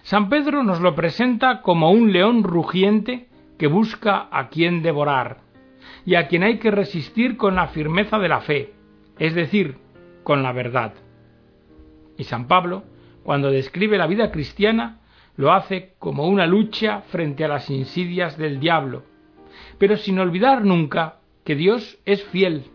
San 0.04 0.30
Pedro 0.30 0.64
nos 0.64 0.80
lo 0.80 0.96
presenta 0.96 1.62
como 1.62 1.92
un 1.92 2.14
león 2.14 2.44
rugiente 2.44 3.28
que 3.58 3.68
busca 3.68 4.28
a 4.32 4.50
quien 4.50 4.82
devorar, 4.82 5.40
y 6.06 6.16
a 6.16 6.28
quien 6.28 6.44
hay 6.44 6.60
que 6.60 6.72
resistir 6.72 7.38
con 7.38 7.56
la 7.56 7.68
firmeza 7.68 8.18
de 8.20 8.30
la 8.30 8.42
fe, 8.42 8.74
es 9.20 9.36
decir, 9.36 9.78
con 10.24 10.44
la 10.44 10.52
verdad. 10.54 10.94
Y 12.18 12.24
San 12.24 12.48
Pablo, 12.48 12.84
cuando 13.24 13.52
describe 13.52 13.98
la 13.98 14.08
vida 14.08 14.32
cristiana, 14.32 15.02
lo 15.36 15.52
hace 15.52 15.94
como 16.00 16.28
una 16.28 16.48
lucha 16.48 17.02
frente 17.10 17.44
a 17.44 17.48
las 17.48 17.70
insidias 17.70 18.38
del 18.38 18.60
diablo, 18.60 19.04
pero 19.78 19.98
sin 19.98 20.18
olvidar 20.20 20.64
nunca 20.64 21.20
que 21.44 21.56
Dios 21.56 22.00
es 22.06 22.24
fiel 22.26 22.72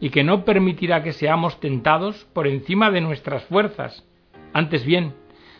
y 0.00 0.10
que 0.10 0.24
no 0.24 0.44
permitirá 0.44 1.02
que 1.02 1.12
seamos 1.12 1.60
tentados 1.60 2.24
por 2.32 2.46
encima 2.46 2.90
de 2.90 3.02
nuestras 3.02 3.44
fuerzas. 3.44 4.04
Antes 4.52 4.84
bien, 4.84 5.14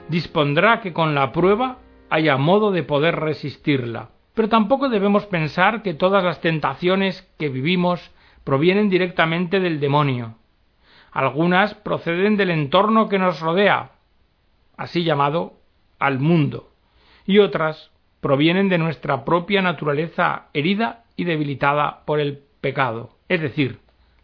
dispondrá 0.08 0.80
que 0.80 0.92
con 0.92 1.14
la 1.14 1.30
prueba 1.30 1.78
haya 2.08 2.36
modo 2.36 2.72
de 2.72 2.82
poder 2.82 3.16
resistirla. 3.16 4.10
Pero 4.34 4.48
tampoco 4.48 4.88
debemos 4.88 5.26
pensar 5.26 5.82
que 5.82 5.94
todas 5.94 6.24
las 6.24 6.40
tentaciones 6.40 7.22
que 7.38 7.48
vivimos 7.48 8.10
provienen 8.44 8.88
directamente 8.88 9.60
del 9.60 9.80
demonio. 9.80 10.36
Algunas 11.12 11.74
proceden 11.74 12.36
del 12.36 12.50
entorno 12.50 13.08
que 13.08 13.18
nos 13.18 13.40
rodea, 13.40 13.92
así 14.76 15.04
llamado 15.04 15.54
al 15.98 16.18
mundo, 16.20 16.70
y 17.26 17.40
otras 17.40 17.90
provienen 18.20 18.68
de 18.68 18.78
nuestra 18.78 19.24
propia 19.24 19.60
naturaleza 19.60 20.46
herida 20.54 21.04
y 21.16 21.24
debilitada 21.24 22.04
por 22.06 22.20
el 22.20 22.42
pecado, 22.60 23.16
es 23.28 23.40
decir, 23.40 23.80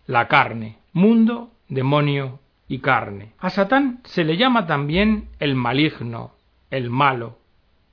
la 0.06 0.28
carne, 0.28 0.78
mundo, 0.92 1.50
demonio 1.68 2.40
y 2.68 2.78
carne. 2.78 3.32
A 3.38 3.50
Satán 3.50 4.00
se 4.04 4.24
le 4.24 4.36
llama 4.36 4.66
también 4.66 5.28
el 5.38 5.54
maligno, 5.54 6.32
el 6.70 6.90
malo, 6.90 7.38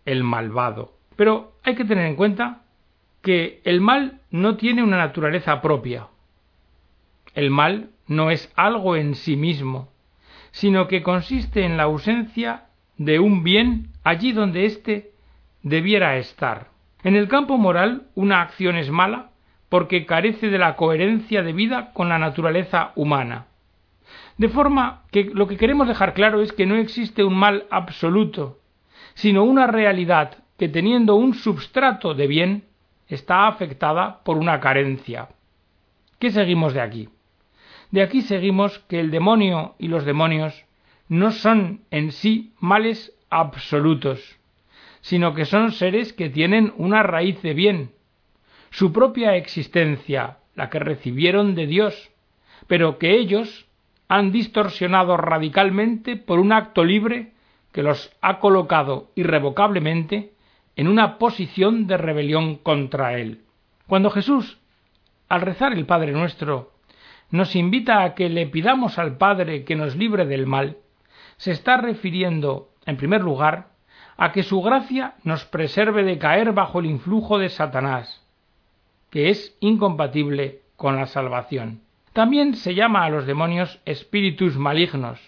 el 0.05 0.23
malvado. 0.23 0.93
Pero 1.15 1.53
hay 1.63 1.75
que 1.75 1.85
tener 1.85 2.05
en 2.05 2.15
cuenta 2.15 2.61
que 3.21 3.61
el 3.63 3.81
mal 3.81 4.21
no 4.31 4.57
tiene 4.57 4.83
una 4.83 4.97
naturaleza 4.97 5.61
propia. 5.61 6.07
El 7.33 7.49
mal 7.49 7.89
no 8.07 8.31
es 8.31 8.51
algo 8.55 8.95
en 8.95 9.15
sí 9.15 9.35
mismo, 9.35 9.89
sino 10.51 10.87
que 10.87 11.01
consiste 11.01 11.63
en 11.63 11.77
la 11.77 11.83
ausencia 11.83 12.65
de 12.97 13.19
un 13.19 13.43
bien 13.43 13.89
allí 14.03 14.33
donde 14.33 14.65
éste 14.65 15.11
debiera 15.63 16.17
estar. 16.17 16.69
En 17.03 17.15
el 17.15 17.27
campo 17.27 17.57
moral, 17.57 18.07
una 18.15 18.41
acción 18.41 18.75
es 18.75 18.89
mala 18.91 19.31
porque 19.73 20.05
carece 20.05 20.51
de 20.51 20.59
la 20.59 20.75
coherencia 20.75 21.41
de 21.41 21.51
vida 21.51 21.93
con 21.93 22.07
la 22.07 22.19
naturaleza 22.19 22.91
humana. 22.93 23.47
De 24.37 24.47
forma 24.47 25.01
que 25.11 25.31
lo 25.33 25.47
que 25.47 25.57
queremos 25.57 25.87
dejar 25.87 26.13
claro 26.13 26.43
es 26.43 26.53
que 26.53 26.67
no 26.67 26.75
existe 26.75 27.23
un 27.23 27.33
mal 27.33 27.65
absoluto, 27.71 28.59
sino 29.15 29.43
una 29.43 29.65
realidad 29.65 30.43
que 30.59 30.69
teniendo 30.69 31.15
un 31.15 31.33
substrato 31.33 32.13
de 32.13 32.27
bien 32.27 32.65
está 33.07 33.47
afectada 33.47 34.19
por 34.23 34.37
una 34.37 34.59
carencia. 34.59 35.29
¿Qué 36.19 36.29
seguimos 36.29 36.75
de 36.75 36.81
aquí? 36.81 37.09
De 37.89 38.03
aquí 38.03 38.21
seguimos 38.21 38.77
que 38.77 38.99
el 38.99 39.09
demonio 39.09 39.73
y 39.79 39.87
los 39.87 40.05
demonios 40.05 40.65
no 41.09 41.31
son 41.31 41.81
en 41.89 42.11
sí 42.11 42.53
males 42.59 43.11
absolutos, 43.31 44.37
sino 45.01 45.33
que 45.33 45.45
son 45.45 45.71
seres 45.71 46.13
que 46.13 46.29
tienen 46.29 46.71
una 46.77 47.01
raíz 47.01 47.41
de 47.41 47.55
bien. 47.55 48.02
Su 48.73 48.91
propia 48.91 49.35
existencia, 49.35 50.39
la 50.55 50.71
que 50.71 50.79
recibieron 50.79 51.53
de 51.53 51.67
Dios, 51.67 52.09
pero 52.65 52.97
que 52.97 53.11
ellos 53.11 53.67
han 54.07 54.31
distorsionado 54.31 55.15
radicalmente 55.15 56.15
por 56.17 56.39
un 56.39 56.51
acto 56.51 56.83
libre 56.83 57.33
que 57.71 57.83
los 57.83 58.11
ha 58.19 58.39
colocado 58.39 59.11
irrevocablemente 59.13 60.33
en 60.75 60.87
una 60.87 61.19
posición 61.19 61.85
de 61.85 61.97
rebelión 61.97 62.55
contra 62.55 63.19
Él. 63.19 63.43
Cuando 63.85 64.09
Jesús, 64.09 64.57
al 65.29 65.41
rezar 65.41 65.73
el 65.73 65.85
Padre 65.85 66.11
nuestro, 66.11 66.71
nos 67.29 67.55
invita 67.55 68.01
a 68.01 68.15
que 68.15 68.27
le 68.27 68.47
pidamos 68.47 68.97
al 68.97 69.17
Padre 69.17 69.65
que 69.65 69.75
nos 69.75 69.95
libre 69.95 70.25
del 70.25 70.47
mal, 70.47 70.77
se 71.37 71.51
está 71.51 71.77
refiriendo, 71.77 72.71
en 72.87 72.97
primer 72.97 73.21
lugar, 73.21 73.67
a 74.17 74.31
que 74.31 74.41
su 74.41 74.63
gracia 74.63 75.13
nos 75.23 75.45
preserve 75.45 76.03
de 76.03 76.17
caer 76.17 76.53
bajo 76.53 76.79
el 76.79 76.87
influjo 76.87 77.37
de 77.37 77.49
Satanás, 77.49 78.22
que 79.13 79.29
es 79.29 79.55
incompatible 79.59 80.61
con 80.75 80.95
la 80.95 81.05
salvación. 81.05 81.81
También 82.13 82.55
se 82.55 82.73
llama 82.73 83.05
a 83.05 83.11
los 83.11 83.27
demonios 83.27 83.79
espíritus 83.85 84.57
malignos, 84.57 85.19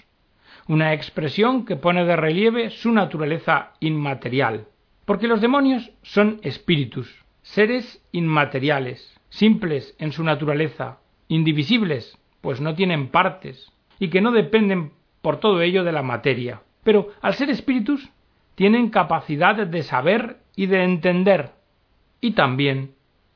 una 0.67 0.93
expresión 0.93 1.65
que 1.67 1.75
pone 1.75 2.03
de 2.03 2.15
relieve 2.15 2.71
su 2.71 2.91
naturaleza 2.91 3.73
inmaterial, 3.79 4.65
porque 5.05 5.27
los 5.27 5.39
demonios 5.39 5.91
son 6.01 6.39
espíritus, 6.41 7.23
seres 7.43 8.03
inmateriales, 8.11 9.19
simples 9.29 9.95
en 9.99 10.13
su 10.13 10.23
naturaleza, 10.23 10.97
indivisibles, 11.27 12.17
pues 12.41 12.61
no 12.61 12.73
tienen 12.73 13.09
partes, 13.09 13.71
y 13.99 14.07
que 14.07 14.21
no 14.21 14.31
dependen 14.31 14.93
por 15.21 15.39
todo 15.39 15.61
ello 15.61 15.83
de 15.83 15.91
la 15.91 16.01
materia. 16.01 16.63
Pero 16.83 17.09
al 17.21 17.35
ser 17.35 17.51
espíritus, 17.51 18.09
tienen 18.55 18.89
capacidad 18.89 19.55
de 19.55 19.83
saber 19.83 20.37
y 20.55 20.65
de 20.65 20.83
entender, 20.83 21.51
y 22.19 22.31
también 22.31 22.94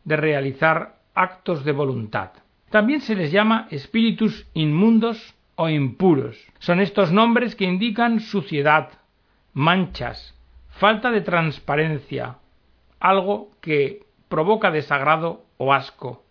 de 0.09 0.17
realizar 0.17 0.95
actos 1.13 1.63
de 1.63 1.71
voluntad. 1.71 2.31
También 2.71 2.99
se 3.01 3.15
les 3.15 3.31
llama 3.31 3.67
espíritus 3.69 4.47
inmundos 4.55 5.35
o 5.55 5.69
impuros. 5.69 6.35
Son 6.57 6.79
estos 6.79 7.11
nombres 7.11 7.55
que 7.55 7.65
indican 7.65 8.19
suciedad, 8.19 8.89
manchas, 9.53 10.35
falta 10.69 11.11
de 11.11 11.21
transparencia, 11.21 12.37
algo 12.99 13.51
que 13.61 14.03
provoca 14.29 14.71
desagrado 14.71 15.45
o 15.57 15.73
asco, 15.73 16.23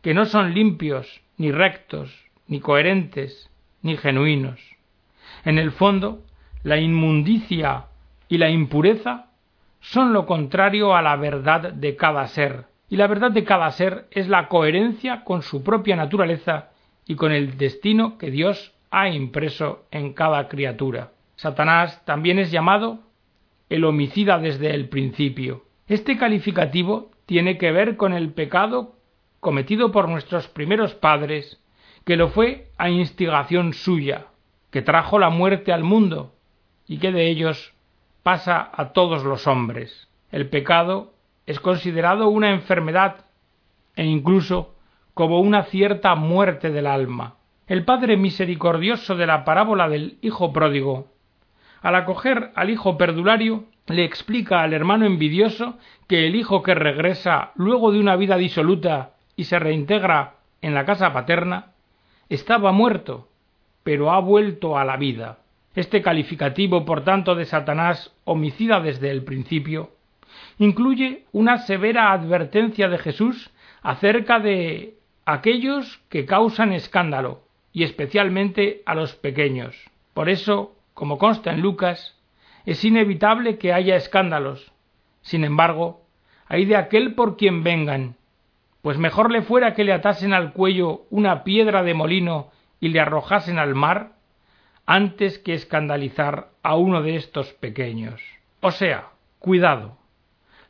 que 0.00 0.14
no 0.14 0.24
son 0.24 0.54
limpios, 0.54 1.20
ni 1.36 1.52
rectos, 1.52 2.24
ni 2.46 2.60
coherentes, 2.60 3.50
ni 3.82 3.98
genuinos. 3.98 4.60
En 5.44 5.58
el 5.58 5.72
fondo, 5.72 6.24
la 6.62 6.78
inmundicia 6.78 7.84
y 8.30 8.38
la 8.38 8.48
impureza 8.48 9.26
son 9.80 10.14
lo 10.14 10.24
contrario 10.24 10.96
a 10.96 11.02
la 11.02 11.16
verdad 11.16 11.70
de 11.74 11.96
cada 11.96 12.26
ser, 12.26 12.69
y 12.90 12.96
la 12.96 13.06
verdad 13.06 13.30
de 13.30 13.44
cada 13.44 13.70
ser 13.70 14.08
es 14.10 14.28
la 14.28 14.48
coherencia 14.48 15.22
con 15.22 15.42
su 15.42 15.62
propia 15.62 15.94
naturaleza 15.94 16.70
y 17.06 17.14
con 17.14 17.30
el 17.30 17.56
destino 17.56 18.18
que 18.18 18.32
Dios 18.32 18.74
ha 18.90 19.08
impreso 19.08 19.86
en 19.92 20.12
cada 20.12 20.48
criatura. 20.48 21.12
Satanás 21.36 22.04
también 22.04 22.40
es 22.40 22.50
llamado 22.50 22.98
el 23.68 23.84
homicida 23.84 24.38
desde 24.38 24.74
el 24.74 24.88
principio. 24.88 25.64
Este 25.86 26.18
calificativo 26.18 27.12
tiene 27.26 27.58
que 27.58 27.70
ver 27.70 27.96
con 27.96 28.12
el 28.12 28.32
pecado 28.32 28.96
cometido 29.38 29.92
por 29.92 30.08
nuestros 30.08 30.48
primeros 30.48 30.94
padres, 30.94 31.62
que 32.04 32.16
lo 32.16 32.28
fue 32.28 32.72
a 32.76 32.90
instigación 32.90 33.72
suya, 33.72 34.26
que 34.72 34.82
trajo 34.82 35.20
la 35.20 35.30
muerte 35.30 35.72
al 35.72 35.84
mundo 35.84 36.34
y 36.88 36.98
que 36.98 37.12
de 37.12 37.30
ellos 37.30 37.72
pasa 38.24 38.68
a 38.72 38.92
todos 38.92 39.22
los 39.22 39.46
hombres. 39.46 40.08
El 40.32 40.48
pecado 40.48 41.14
es 41.50 41.58
considerado 41.58 42.28
una 42.28 42.52
enfermedad 42.52 43.24
e 43.96 44.04
incluso 44.04 44.76
como 45.14 45.40
una 45.40 45.64
cierta 45.64 46.14
muerte 46.14 46.70
del 46.70 46.86
alma. 46.86 47.34
El 47.66 47.84
Padre 47.84 48.16
misericordioso 48.16 49.16
de 49.16 49.26
la 49.26 49.44
parábola 49.44 49.88
del 49.88 50.16
Hijo 50.22 50.52
pródigo, 50.52 51.08
al 51.82 51.96
acoger 51.96 52.52
al 52.54 52.70
Hijo 52.70 52.96
perdulario, 52.96 53.64
le 53.88 54.04
explica 54.04 54.62
al 54.62 54.72
hermano 54.74 55.06
envidioso 55.06 55.76
que 56.06 56.28
el 56.28 56.36
hijo 56.36 56.62
que 56.62 56.76
regresa 56.76 57.50
luego 57.56 57.90
de 57.90 57.98
una 57.98 58.14
vida 58.14 58.36
disoluta 58.36 59.14
y 59.34 59.44
se 59.44 59.58
reintegra 59.58 60.34
en 60.62 60.72
la 60.72 60.84
casa 60.84 61.12
paterna, 61.12 61.72
estaba 62.28 62.70
muerto, 62.70 63.26
pero 63.82 64.12
ha 64.12 64.20
vuelto 64.20 64.78
a 64.78 64.84
la 64.84 64.96
vida. 64.96 65.38
Este 65.74 66.00
calificativo, 66.00 66.84
por 66.84 67.02
tanto, 67.02 67.34
de 67.34 67.44
Satanás, 67.44 68.14
homicida 68.24 68.78
desde 68.78 69.10
el 69.10 69.24
principio, 69.24 69.90
incluye 70.60 71.24
una 71.32 71.56
severa 71.56 72.12
advertencia 72.12 72.90
de 72.90 72.98
Jesús 72.98 73.50
acerca 73.82 74.40
de 74.40 74.94
aquellos 75.24 76.02
que 76.10 76.26
causan 76.26 76.74
escándalo, 76.74 77.40
y 77.72 77.84
especialmente 77.84 78.82
a 78.84 78.94
los 78.94 79.14
pequeños. 79.14 79.74
Por 80.12 80.28
eso, 80.28 80.76
como 80.92 81.16
consta 81.16 81.50
en 81.50 81.62
Lucas, 81.62 82.20
es 82.66 82.84
inevitable 82.84 83.56
que 83.56 83.72
haya 83.72 83.96
escándalos. 83.96 84.70
Sin 85.22 85.44
embargo, 85.44 86.02
hay 86.46 86.66
de 86.66 86.76
aquel 86.76 87.14
por 87.14 87.38
quien 87.38 87.62
vengan, 87.62 88.16
pues 88.82 88.98
mejor 88.98 89.30
le 89.30 89.40
fuera 89.40 89.72
que 89.72 89.84
le 89.84 89.94
atasen 89.94 90.34
al 90.34 90.52
cuello 90.52 91.06
una 91.08 91.42
piedra 91.42 91.82
de 91.82 91.94
molino 91.94 92.50
y 92.80 92.88
le 92.88 93.00
arrojasen 93.00 93.58
al 93.58 93.74
mar, 93.74 94.12
antes 94.84 95.38
que 95.38 95.54
escandalizar 95.54 96.50
a 96.62 96.76
uno 96.76 97.00
de 97.00 97.16
estos 97.16 97.50
pequeños. 97.54 98.20
O 98.60 98.72
sea, 98.72 99.08
cuidado. 99.38 99.99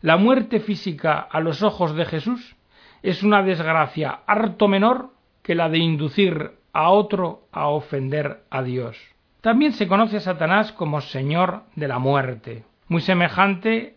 La 0.02 0.16
muerte 0.16 0.60
física 0.60 1.18
a 1.18 1.40
los 1.40 1.62
ojos 1.62 1.94
de 1.94 2.06
Jesús 2.06 2.56
es 3.02 3.22
una 3.22 3.42
desgracia 3.42 4.20
harto 4.26 4.66
menor 4.66 5.10
que 5.42 5.54
la 5.54 5.68
de 5.68 5.76
inducir 5.76 6.52
a 6.72 6.88
otro 6.90 7.42
a 7.52 7.68
ofender 7.68 8.44
a 8.48 8.62
Dios. 8.62 8.96
También 9.42 9.72
se 9.72 9.86
conoce 9.86 10.16
a 10.16 10.20
Satanás 10.20 10.72
como 10.72 11.02
Señor 11.02 11.64
de 11.76 11.86
la 11.86 11.98
muerte, 11.98 12.64
muy 12.88 13.02
semejante 13.02 13.96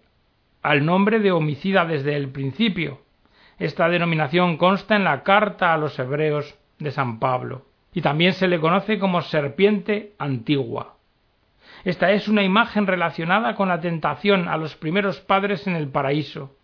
al 0.61 0.85
nombre 0.85 1.19
de 1.19 1.31
homicida 1.31 1.85
desde 1.85 2.17
el 2.17 2.29
principio. 2.29 2.99
Esta 3.57 3.87
denominación 3.87 4.57
consta 4.57 4.97
en 4.97 5.05
la 5.05 5.23
carta 5.23 5.73
a 5.73 5.77
los 5.77 5.97
hebreos 5.99 6.57
de 6.79 6.91
San 6.91 7.19
Pablo, 7.19 7.65
y 7.93 8.01
también 8.01 8.33
se 8.33 8.49
le 8.49 8.59
conoce 8.59 8.99
como 8.99 9.21
serpiente 9.21 10.15
antigua. 10.17 10.97
Esta 11.83 12.11
es 12.11 12.27
una 12.29 12.43
imagen 12.43 12.87
relacionada 12.87 13.55
con 13.55 13.67
la 13.67 13.81
tentación 13.81 14.47
a 14.47 14.55
los 14.55 14.75
primeros 14.75 15.19
padres 15.19 15.67
en 15.67 15.75
el 15.75 15.89
paraíso, 15.89 16.55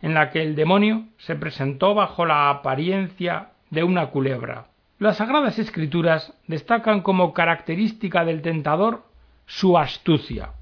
en 0.00 0.14
la 0.14 0.30
que 0.30 0.42
el 0.42 0.54
demonio 0.54 1.08
se 1.18 1.36
presentó 1.36 1.94
bajo 1.94 2.24
la 2.24 2.48
apariencia 2.48 3.50
de 3.70 3.82
una 3.84 4.06
culebra. 4.06 4.68
Las 4.98 5.18
Sagradas 5.18 5.58
Escrituras 5.58 6.32
destacan 6.46 7.02
como 7.02 7.34
característica 7.34 8.24
del 8.24 8.40
tentador 8.40 9.04
su 9.46 9.76
astucia, 9.76 10.52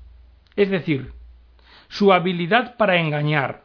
es 0.56 0.70
decir, 0.70 1.12
su 1.88 2.12
habilidad 2.12 2.76
para 2.76 2.96
engañar 2.96 3.62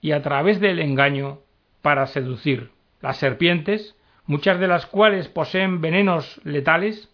y 0.00 0.12
a 0.12 0.22
través 0.22 0.60
del 0.60 0.80
engaño 0.80 1.40
para 1.82 2.06
seducir. 2.06 2.70
Las 3.00 3.18
serpientes, 3.18 3.96
muchas 4.26 4.58
de 4.58 4.68
las 4.68 4.86
cuales 4.86 5.28
poseen 5.28 5.80
venenos 5.80 6.40
letales, 6.44 7.09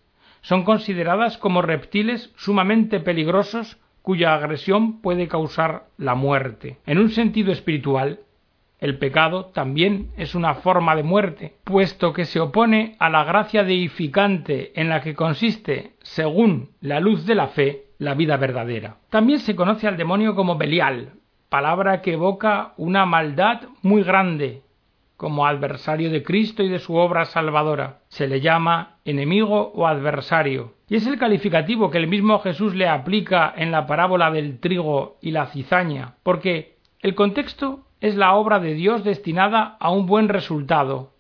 son 0.47 0.63
consideradas 0.63 1.39
como 1.39 1.61
reptiles 1.61 2.33
sumamente 2.37 3.01
peligrosos 3.01 3.79
cuya 4.01 4.33
agresión 4.33 5.01
puede 5.01 5.27
causar 5.27 5.87
la 5.99 6.15
muerte. 6.15 6.79
En 6.87 6.99
un 6.99 7.11
sentido 7.11 7.51
espiritual, 7.51 8.21
el 8.79 8.97
pecado 8.97 9.47
también 9.47 10.13
es 10.17 10.37
una 10.37 10.55
forma 10.55 10.95
de 10.95 11.03
muerte, 11.03 11.57
puesto 11.65 12.13
que 12.13 12.27
se 12.27 12.39
opone 12.39 12.95
a 13.01 13.11
la 13.11 13.25
gracia 13.25 13.65
deificante 13.65 14.71
en 14.81 14.89
la 14.89 15.01
que 15.01 15.17
consiste, 15.17 15.95
según 16.03 16.71
la 16.81 17.01
luz 17.01 17.27
de 17.27 17.35
la 17.35 17.49
fe, 17.49 17.87
la 17.99 18.15
vida 18.15 18.37
verdadera. 18.37 18.99
También 19.11 19.41
se 19.41 19.57
conoce 19.57 19.89
al 19.89 19.97
demonio 19.97 20.37
como 20.37 20.57
Belial, 20.57 21.15
palabra 21.49 22.03
que 22.03 22.13
evoca 22.13 22.73
una 22.77 23.05
maldad 23.05 23.63
muy 23.83 24.05
grande, 24.05 24.63
como 25.17 25.47
adversario 25.47 26.11
de 26.11 26.23
Cristo 26.23 26.63
y 26.63 26.69
de 26.69 26.79
su 26.79 26.95
obra 26.95 27.25
salvadora. 27.25 28.01
Se 28.09 28.27
le 28.27 28.41
llama 28.41 28.97
enemigo 29.05 29.73
o 29.75 29.87
adversario, 29.87 30.75
y 30.89 30.97
es 30.97 31.07
el 31.07 31.19
calificativo 31.19 31.91
que 31.91 31.99
el 31.99 32.07
mismo 32.07 32.39
Jesús 32.41 32.75
le 32.75 32.89
aplica 32.89 33.53
en 33.57 33.73
la 33.73 33.87
parábola 33.87 34.31
del 34.31 34.61
trigo 34.61 35.17
y 35.21 35.31
la 35.31 35.47
cizaña, 35.47 36.15
porque 36.23 36.77
el 37.01 37.15
contexto 37.15 37.81
es 38.01 38.17
la 38.17 38.35
obra 38.35 38.61
de 38.61 38.75
Dios 38.75 39.05
destinada 39.05 39.77
a 39.81 39.91
un 39.91 40.07
buen 40.07 40.29
resultado 40.29 41.13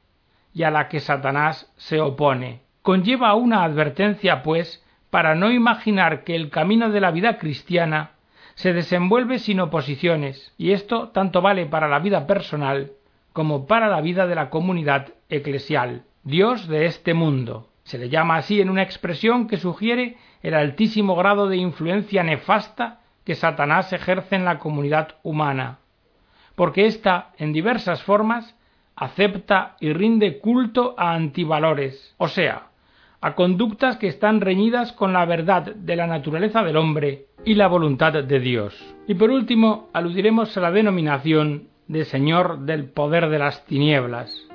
y 0.52 0.62
a 0.62 0.70
la 0.70 0.88
que 0.88 1.00
Satanás 1.00 1.72
se 1.76 2.00
opone. 2.00 2.60
Conlleva 2.82 3.34
una 3.34 3.64
advertencia, 3.64 4.42
pues, 4.42 4.84
para 5.10 5.34
no 5.34 5.50
imaginar 5.50 6.24
que 6.24 6.36
el 6.36 6.50
camino 6.50 6.90
de 6.90 7.00
la 7.00 7.10
vida 7.10 7.38
cristiana 7.38 8.12
se 8.54 8.72
desenvuelve 8.72 9.38
sin 9.38 9.60
oposiciones, 9.60 10.54
y 10.56 10.72
esto 10.72 11.08
tanto 11.08 11.42
vale 11.42 11.66
para 11.66 11.88
la 11.88 11.98
vida 11.98 12.26
personal 12.26 12.92
como 13.36 13.66
para 13.68 13.86
la 13.86 14.00
vida 14.00 14.26
de 14.26 14.34
la 14.34 14.50
comunidad 14.50 15.12
eclesial. 15.28 16.02
Dios 16.24 16.66
de 16.66 16.86
este 16.86 17.14
mundo. 17.14 17.68
Se 17.84 17.98
le 17.98 18.08
llama 18.08 18.36
así 18.36 18.60
en 18.60 18.70
una 18.70 18.82
expresión 18.82 19.46
que 19.46 19.58
sugiere 19.58 20.16
el 20.42 20.54
altísimo 20.54 21.14
grado 21.14 21.46
de 21.46 21.58
influencia 21.58 22.24
nefasta 22.24 23.00
que 23.24 23.36
Satanás 23.36 23.92
ejerce 23.92 24.34
en 24.34 24.44
la 24.44 24.58
comunidad 24.58 25.16
humana 25.22 25.78
porque 26.56 26.86
ésta, 26.86 27.32
en 27.38 27.52
diversas 27.52 28.02
formas, 28.02 28.56
acepta 28.96 29.76
y 29.78 29.92
rinde 29.92 30.38
culto 30.38 30.94
a 30.96 31.12
antivalores, 31.12 32.14
o 32.16 32.28
sea, 32.28 32.68
a 33.20 33.34
conductas 33.34 33.98
que 33.98 34.08
están 34.08 34.40
reñidas 34.40 34.92
con 34.92 35.12
la 35.12 35.24
verdad 35.26 35.74
de 35.74 35.96
la 35.96 36.06
naturaleza 36.06 36.62
del 36.62 36.78
hombre 36.78 37.26
y 37.44 37.54
la 37.54 37.68
voluntad 37.68 38.12
de 38.12 38.40
Dios. 38.40 38.74
Y 39.06 39.14
por 39.14 39.30
último, 39.30 39.88
aludiremos 39.92 40.56
a 40.56 40.60
la 40.60 40.70
denominación 40.70 41.68
de 41.88 42.04
Señor 42.04 42.60
del 42.60 42.90
poder 42.90 43.28
de 43.28 43.38
las 43.38 43.64
tinieblas. 43.66 44.46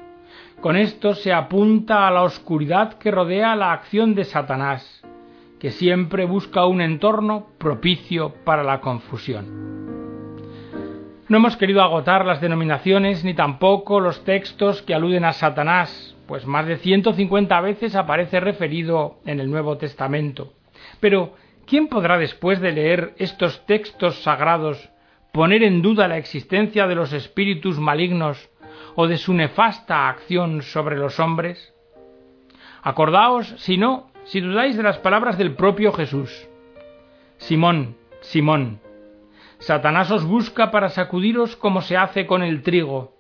Con 0.62 0.76
esto 0.76 1.16
se 1.16 1.34
apunta 1.34 2.08
a 2.08 2.12
la 2.12 2.24
oscuridad 2.24 2.94
que 3.00 3.12
rodea 3.12 3.56
la 3.56 3.74
acción 3.74 4.14
de 4.14 4.26
Satanás, 4.26 5.02
que 5.60 5.72
siempre 5.72 6.26
busca 6.26 6.66
un 6.66 6.82
entorno 6.82 7.48
propicio 7.58 8.34
para 8.44 8.64
la 8.64 8.80
confusión. 8.80 9.72
No 11.30 11.38
hemos 11.38 11.56
querido 11.56 11.82
agotar 11.82 12.26
las 12.26 12.42
denominaciones 12.42 13.24
ni 13.24 13.34
tampoco 13.34 14.00
los 14.00 14.24
textos 14.26 14.82
que 14.82 14.94
aluden 14.94 15.24
a 15.24 15.34
Satanás, 15.34 16.16
pues 16.28 16.46
más 16.46 16.68
de 16.68 16.78
150 16.78 17.62
veces 17.62 17.96
aparece 17.96 18.40
referido 18.40 19.20
en 19.26 19.40
el 19.40 19.50
Nuevo 19.50 19.78
Testamento. 19.78 20.54
Pero, 21.00 21.34
¿quién 21.66 21.88
podrá 21.88 22.18
después 22.18 22.60
de 22.60 22.74
leer 22.74 23.14
estos 23.18 23.66
textos 23.66 24.22
sagrados 24.24 24.90
poner 25.32 25.64
en 25.64 25.82
duda 25.82 26.08
la 26.08 26.18
existencia 26.18 26.88
de 26.88 26.96
los 26.96 27.14
espíritus 27.14 27.80
malignos 27.80 28.50
o 28.96 29.08
de 29.08 29.18
su 29.18 29.34
nefasta 29.34 30.10
acción 30.10 30.62
sobre 30.62 30.98
los 30.98 31.20
hombres? 31.20 31.74
Acordaos, 32.84 33.48
si 33.58 33.78
no, 33.78 34.12
si 34.24 34.42
dudáis 34.42 34.76
de 34.76 34.84
las 34.84 34.98
palabras 34.98 35.38
del 35.38 35.56
propio 35.56 35.94
Jesús. 35.94 36.48
Simón, 37.38 37.96
Simón, 38.22 38.80
Satanás 39.60 40.10
os 40.10 40.26
busca 40.26 40.72
para 40.72 40.90
sacudiros 40.90 41.56
como 41.56 41.82
se 41.82 41.96
hace 41.96 42.26
con 42.26 42.42
el 42.42 42.64
trigo, 42.64 43.14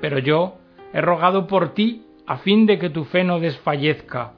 pero 0.00 0.18
yo 0.18 0.58
he 0.92 1.00
rogado 1.00 1.46
por 1.46 1.72
ti 1.74 2.04
a 2.26 2.38
fin 2.38 2.66
de 2.66 2.78
que 2.78 2.90
tu 2.90 3.04
fe 3.04 3.22
no 3.22 3.38
desfallezca, 3.38 4.32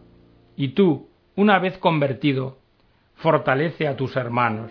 y 0.57 0.69
tú, 0.69 1.09
una 1.35 1.59
vez 1.59 1.79
convertido, 1.79 2.59
fortalece 3.15 3.89
a 3.89 3.97
tus 3.97 4.17
hermanos. 4.17 4.71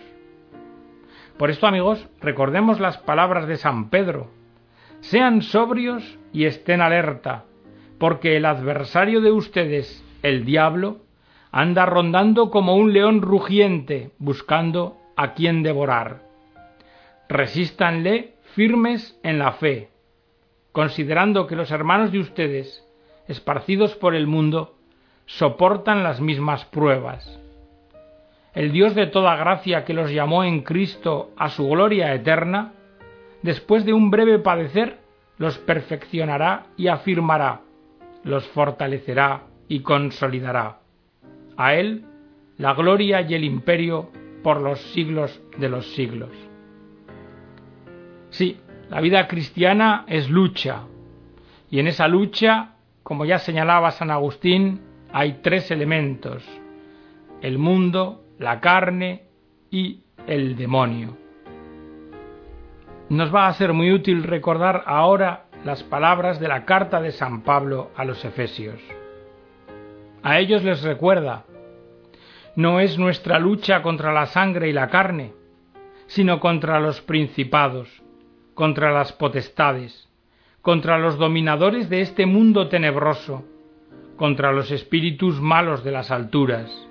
Por 1.38 1.50
esto, 1.50 1.66
amigos, 1.66 2.08
recordemos 2.20 2.80
las 2.80 2.98
palabras 2.98 3.46
de 3.46 3.56
San 3.56 3.90
Pedro. 3.90 4.30
Sean 5.00 5.42
sobrios 5.42 6.18
y 6.32 6.44
estén 6.44 6.80
alerta, 6.80 7.44
porque 7.98 8.36
el 8.36 8.44
adversario 8.44 9.20
de 9.20 9.32
ustedes, 9.32 10.04
el 10.22 10.44
diablo, 10.44 10.98
anda 11.52 11.86
rondando 11.86 12.50
como 12.50 12.76
un 12.76 12.92
león 12.92 13.22
rugiente, 13.22 14.10
buscando 14.18 14.96
a 15.16 15.34
quien 15.34 15.62
devorar 15.62 16.26
resístanle 17.28 18.34
firmes 18.54 19.18
en 19.22 19.38
la 19.38 19.52
fe, 19.52 19.90
considerando 20.72 21.46
que 21.46 21.56
los 21.56 21.70
hermanos 21.70 22.12
de 22.12 22.20
ustedes, 22.20 22.84
esparcidos 23.26 23.94
por 23.96 24.14
el 24.14 24.26
mundo, 24.26 24.76
soportan 25.26 26.04
las 26.04 26.20
mismas 26.20 26.64
pruebas. 26.66 27.40
El 28.56 28.72
Dios 28.72 28.94
de 28.94 29.06
toda 29.06 29.36
gracia 29.36 29.84
que 29.84 29.92
los 29.92 30.10
llamó 30.10 30.42
en 30.42 30.62
Cristo 30.62 31.30
a 31.36 31.50
su 31.50 31.68
gloria 31.68 32.14
eterna, 32.14 32.72
después 33.42 33.84
de 33.84 33.92
un 33.92 34.10
breve 34.10 34.38
padecer, 34.38 34.98
los 35.36 35.58
perfeccionará 35.58 36.64
y 36.74 36.88
afirmará, 36.88 37.60
los 38.24 38.46
fortalecerá 38.48 39.42
y 39.68 39.80
consolidará. 39.80 40.78
A 41.58 41.74
Él 41.74 42.06
la 42.56 42.72
gloria 42.72 43.20
y 43.20 43.34
el 43.34 43.44
imperio 43.44 44.08
por 44.42 44.62
los 44.62 44.80
siglos 44.94 45.38
de 45.58 45.68
los 45.68 45.92
siglos. 45.92 46.30
Sí, 48.30 48.58
la 48.88 49.02
vida 49.02 49.28
cristiana 49.28 50.06
es 50.08 50.30
lucha. 50.30 50.84
Y 51.70 51.78
en 51.78 51.88
esa 51.88 52.08
lucha, 52.08 52.76
como 53.02 53.26
ya 53.26 53.38
señalaba 53.38 53.90
San 53.90 54.10
Agustín, 54.10 54.80
hay 55.12 55.40
tres 55.42 55.70
elementos. 55.70 56.42
El 57.42 57.58
mundo, 57.58 58.22
la 58.38 58.60
carne 58.60 59.22
y 59.70 60.02
el 60.26 60.56
demonio. 60.56 61.16
Nos 63.08 63.34
va 63.34 63.46
a 63.46 63.52
ser 63.54 63.72
muy 63.72 63.92
útil 63.92 64.24
recordar 64.24 64.82
ahora 64.86 65.46
las 65.64 65.82
palabras 65.82 66.40
de 66.40 66.48
la 66.48 66.64
carta 66.64 67.00
de 67.00 67.12
San 67.12 67.42
Pablo 67.42 67.90
a 67.96 68.04
los 68.04 68.24
Efesios. 68.24 68.80
A 70.22 70.38
ellos 70.38 70.64
les 70.64 70.82
recuerda, 70.82 71.44
no 72.56 72.80
es 72.80 72.98
nuestra 72.98 73.38
lucha 73.38 73.82
contra 73.82 74.12
la 74.12 74.26
sangre 74.26 74.68
y 74.68 74.72
la 74.72 74.88
carne, 74.88 75.32
sino 76.06 76.40
contra 76.40 76.80
los 76.80 77.00
principados, 77.00 78.02
contra 78.54 78.92
las 78.92 79.12
potestades, 79.12 80.08
contra 80.62 80.98
los 80.98 81.18
dominadores 81.18 81.88
de 81.88 82.00
este 82.00 82.26
mundo 82.26 82.68
tenebroso, 82.68 83.44
contra 84.16 84.52
los 84.52 84.70
espíritus 84.70 85.40
malos 85.40 85.84
de 85.84 85.92
las 85.92 86.10
alturas. 86.10 86.88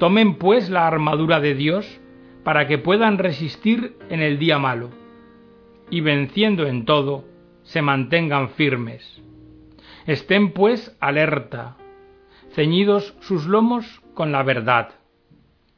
Tomen 0.00 0.36
pues 0.36 0.70
la 0.70 0.86
armadura 0.86 1.40
de 1.40 1.54
Dios 1.54 2.00
para 2.42 2.66
que 2.66 2.78
puedan 2.78 3.18
resistir 3.18 3.98
en 4.08 4.22
el 4.22 4.38
día 4.38 4.58
malo, 4.58 4.88
y 5.90 6.00
venciendo 6.00 6.66
en 6.66 6.86
todo, 6.86 7.26
se 7.64 7.82
mantengan 7.82 8.48
firmes. 8.48 9.20
Estén 10.06 10.52
pues 10.52 10.96
alerta, 11.00 11.76
ceñidos 12.54 13.14
sus 13.20 13.44
lomos 13.44 14.00
con 14.14 14.32
la 14.32 14.42
verdad, 14.42 14.94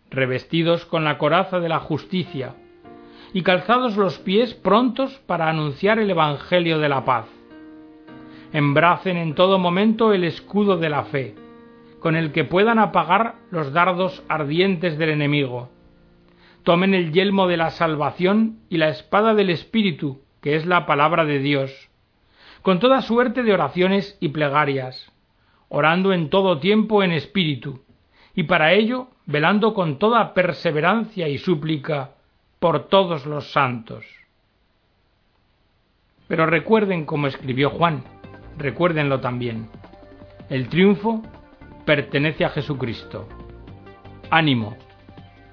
revestidos 0.08 0.86
con 0.86 1.02
la 1.02 1.18
coraza 1.18 1.58
de 1.58 1.68
la 1.68 1.80
justicia, 1.80 2.54
y 3.32 3.42
calzados 3.42 3.96
los 3.96 4.20
pies 4.20 4.54
prontos 4.54 5.20
para 5.26 5.48
anunciar 5.48 5.98
el 5.98 6.08
Evangelio 6.08 6.78
de 6.78 6.88
la 6.88 7.04
paz. 7.04 7.26
Embracen 8.52 9.16
en 9.16 9.34
todo 9.34 9.58
momento 9.58 10.12
el 10.12 10.22
escudo 10.22 10.76
de 10.76 10.90
la 10.90 11.02
fe, 11.06 11.34
con 12.02 12.16
el 12.16 12.32
que 12.32 12.42
puedan 12.42 12.80
apagar 12.80 13.36
los 13.52 13.72
dardos 13.72 14.24
ardientes 14.28 14.98
del 14.98 15.10
enemigo. 15.10 15.70
Tomen 16.64 16.94
el 16.94 17.12
yelmo 17.12 17.46
de 17.46 17.56
la 17.56 17.70
salvación 17.70 18.58
y 18.68 18.78
la 18.78 18.88
espada 18.88 19.34
del 19.34 19.50
Espíritu, 19.50 20.20
que 20.40 20.56
es 20.56 20.66
la 20.66 20.84
palabra 20.84 21.24
de 21.24 21.38
Dios, 21.38 21.90
con 22.62 22.80
toda 22.80 23.02
suerte 23.02 23.44
de 23.44 23.54
oraciones 23.54 24.18
y 24.18 24.30
plegarias, 24.30 25.12
orando 25.68 26.12
en 26.12 26.28
todo 26.28 26.58
tiempo 26.58 27.04
en 27.04 27.12
espíritu, 27.12 27.84
y 28.34 28.42
para 28.44 28.72
ello 28.72 29.06
velando 29.26 29.72
con 29.72 30.00
toda 30.00 30.34
perseverancia 30.34 31.28
y 31.28 31.38
súplica 31.38 32.14
por 32.58 32.88
todos 32.88 33.26
los 33.26 33.52
santos. 33.52 34.04
Pero 36.26 36.46
recuerden 36.46 37.04
como 37.04 37.28
escribió 37.28 37.70
Juan, 37.70 38.02
recuérdenlo 38.58 39.20
también. 39.20 39.68
El 40.50 40.68
triunfo 40.68 41.22
pertenece 41.84 42.44
a 42.44 42.50
Jesucristo. 42.50 43.28
Ánimo, 44.30 44.76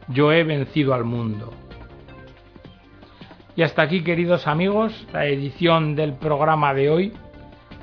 yo 0.08 0.32
he 0.32 0.44
vencido 0.44 0.94
al 0.94 1.04
mundo. 1.04 1.54
Y 3.56 3.64
hasta 3.64 3.82
aquí, 3.82 4.04
queridos 4.04 4.48
amigos, 4.48 5.06
la 5.12 5.26
edición 5.26 5.96
del 5.96 6.14
programa 6.14 6.74
de 6.74 6.90
hoy, 6.90 7.14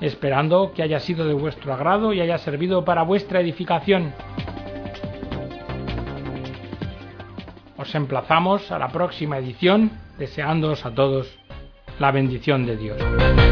esperando 0.01 0.73
que 0.73 0.83
haya 0.83 1.01
sido 1.01 1.27
de 1.27 1.35
vuestro 1.35 1.75
agrado 1.75 2.13
y 2.13 2.21
haya 2.21 2.39
servido 2.39 2.85
para 2.85 3.03
vuestra 3.03 3.41
edificación. 3.41 4.13
Os 7.77 7.95
emplazamos 7.95 8.73
a 8.73 8.79
la 8.79 8.89
próxima 8.89 9.39
edición, 9.39 9.91
deseándoos 10.19 10.87
a 10.87 10.95
todos 10.95 11.39
la 11.99 12.11
bendición 12.11 12.67
de 12.67 12.77
Dios. 12.77 13.46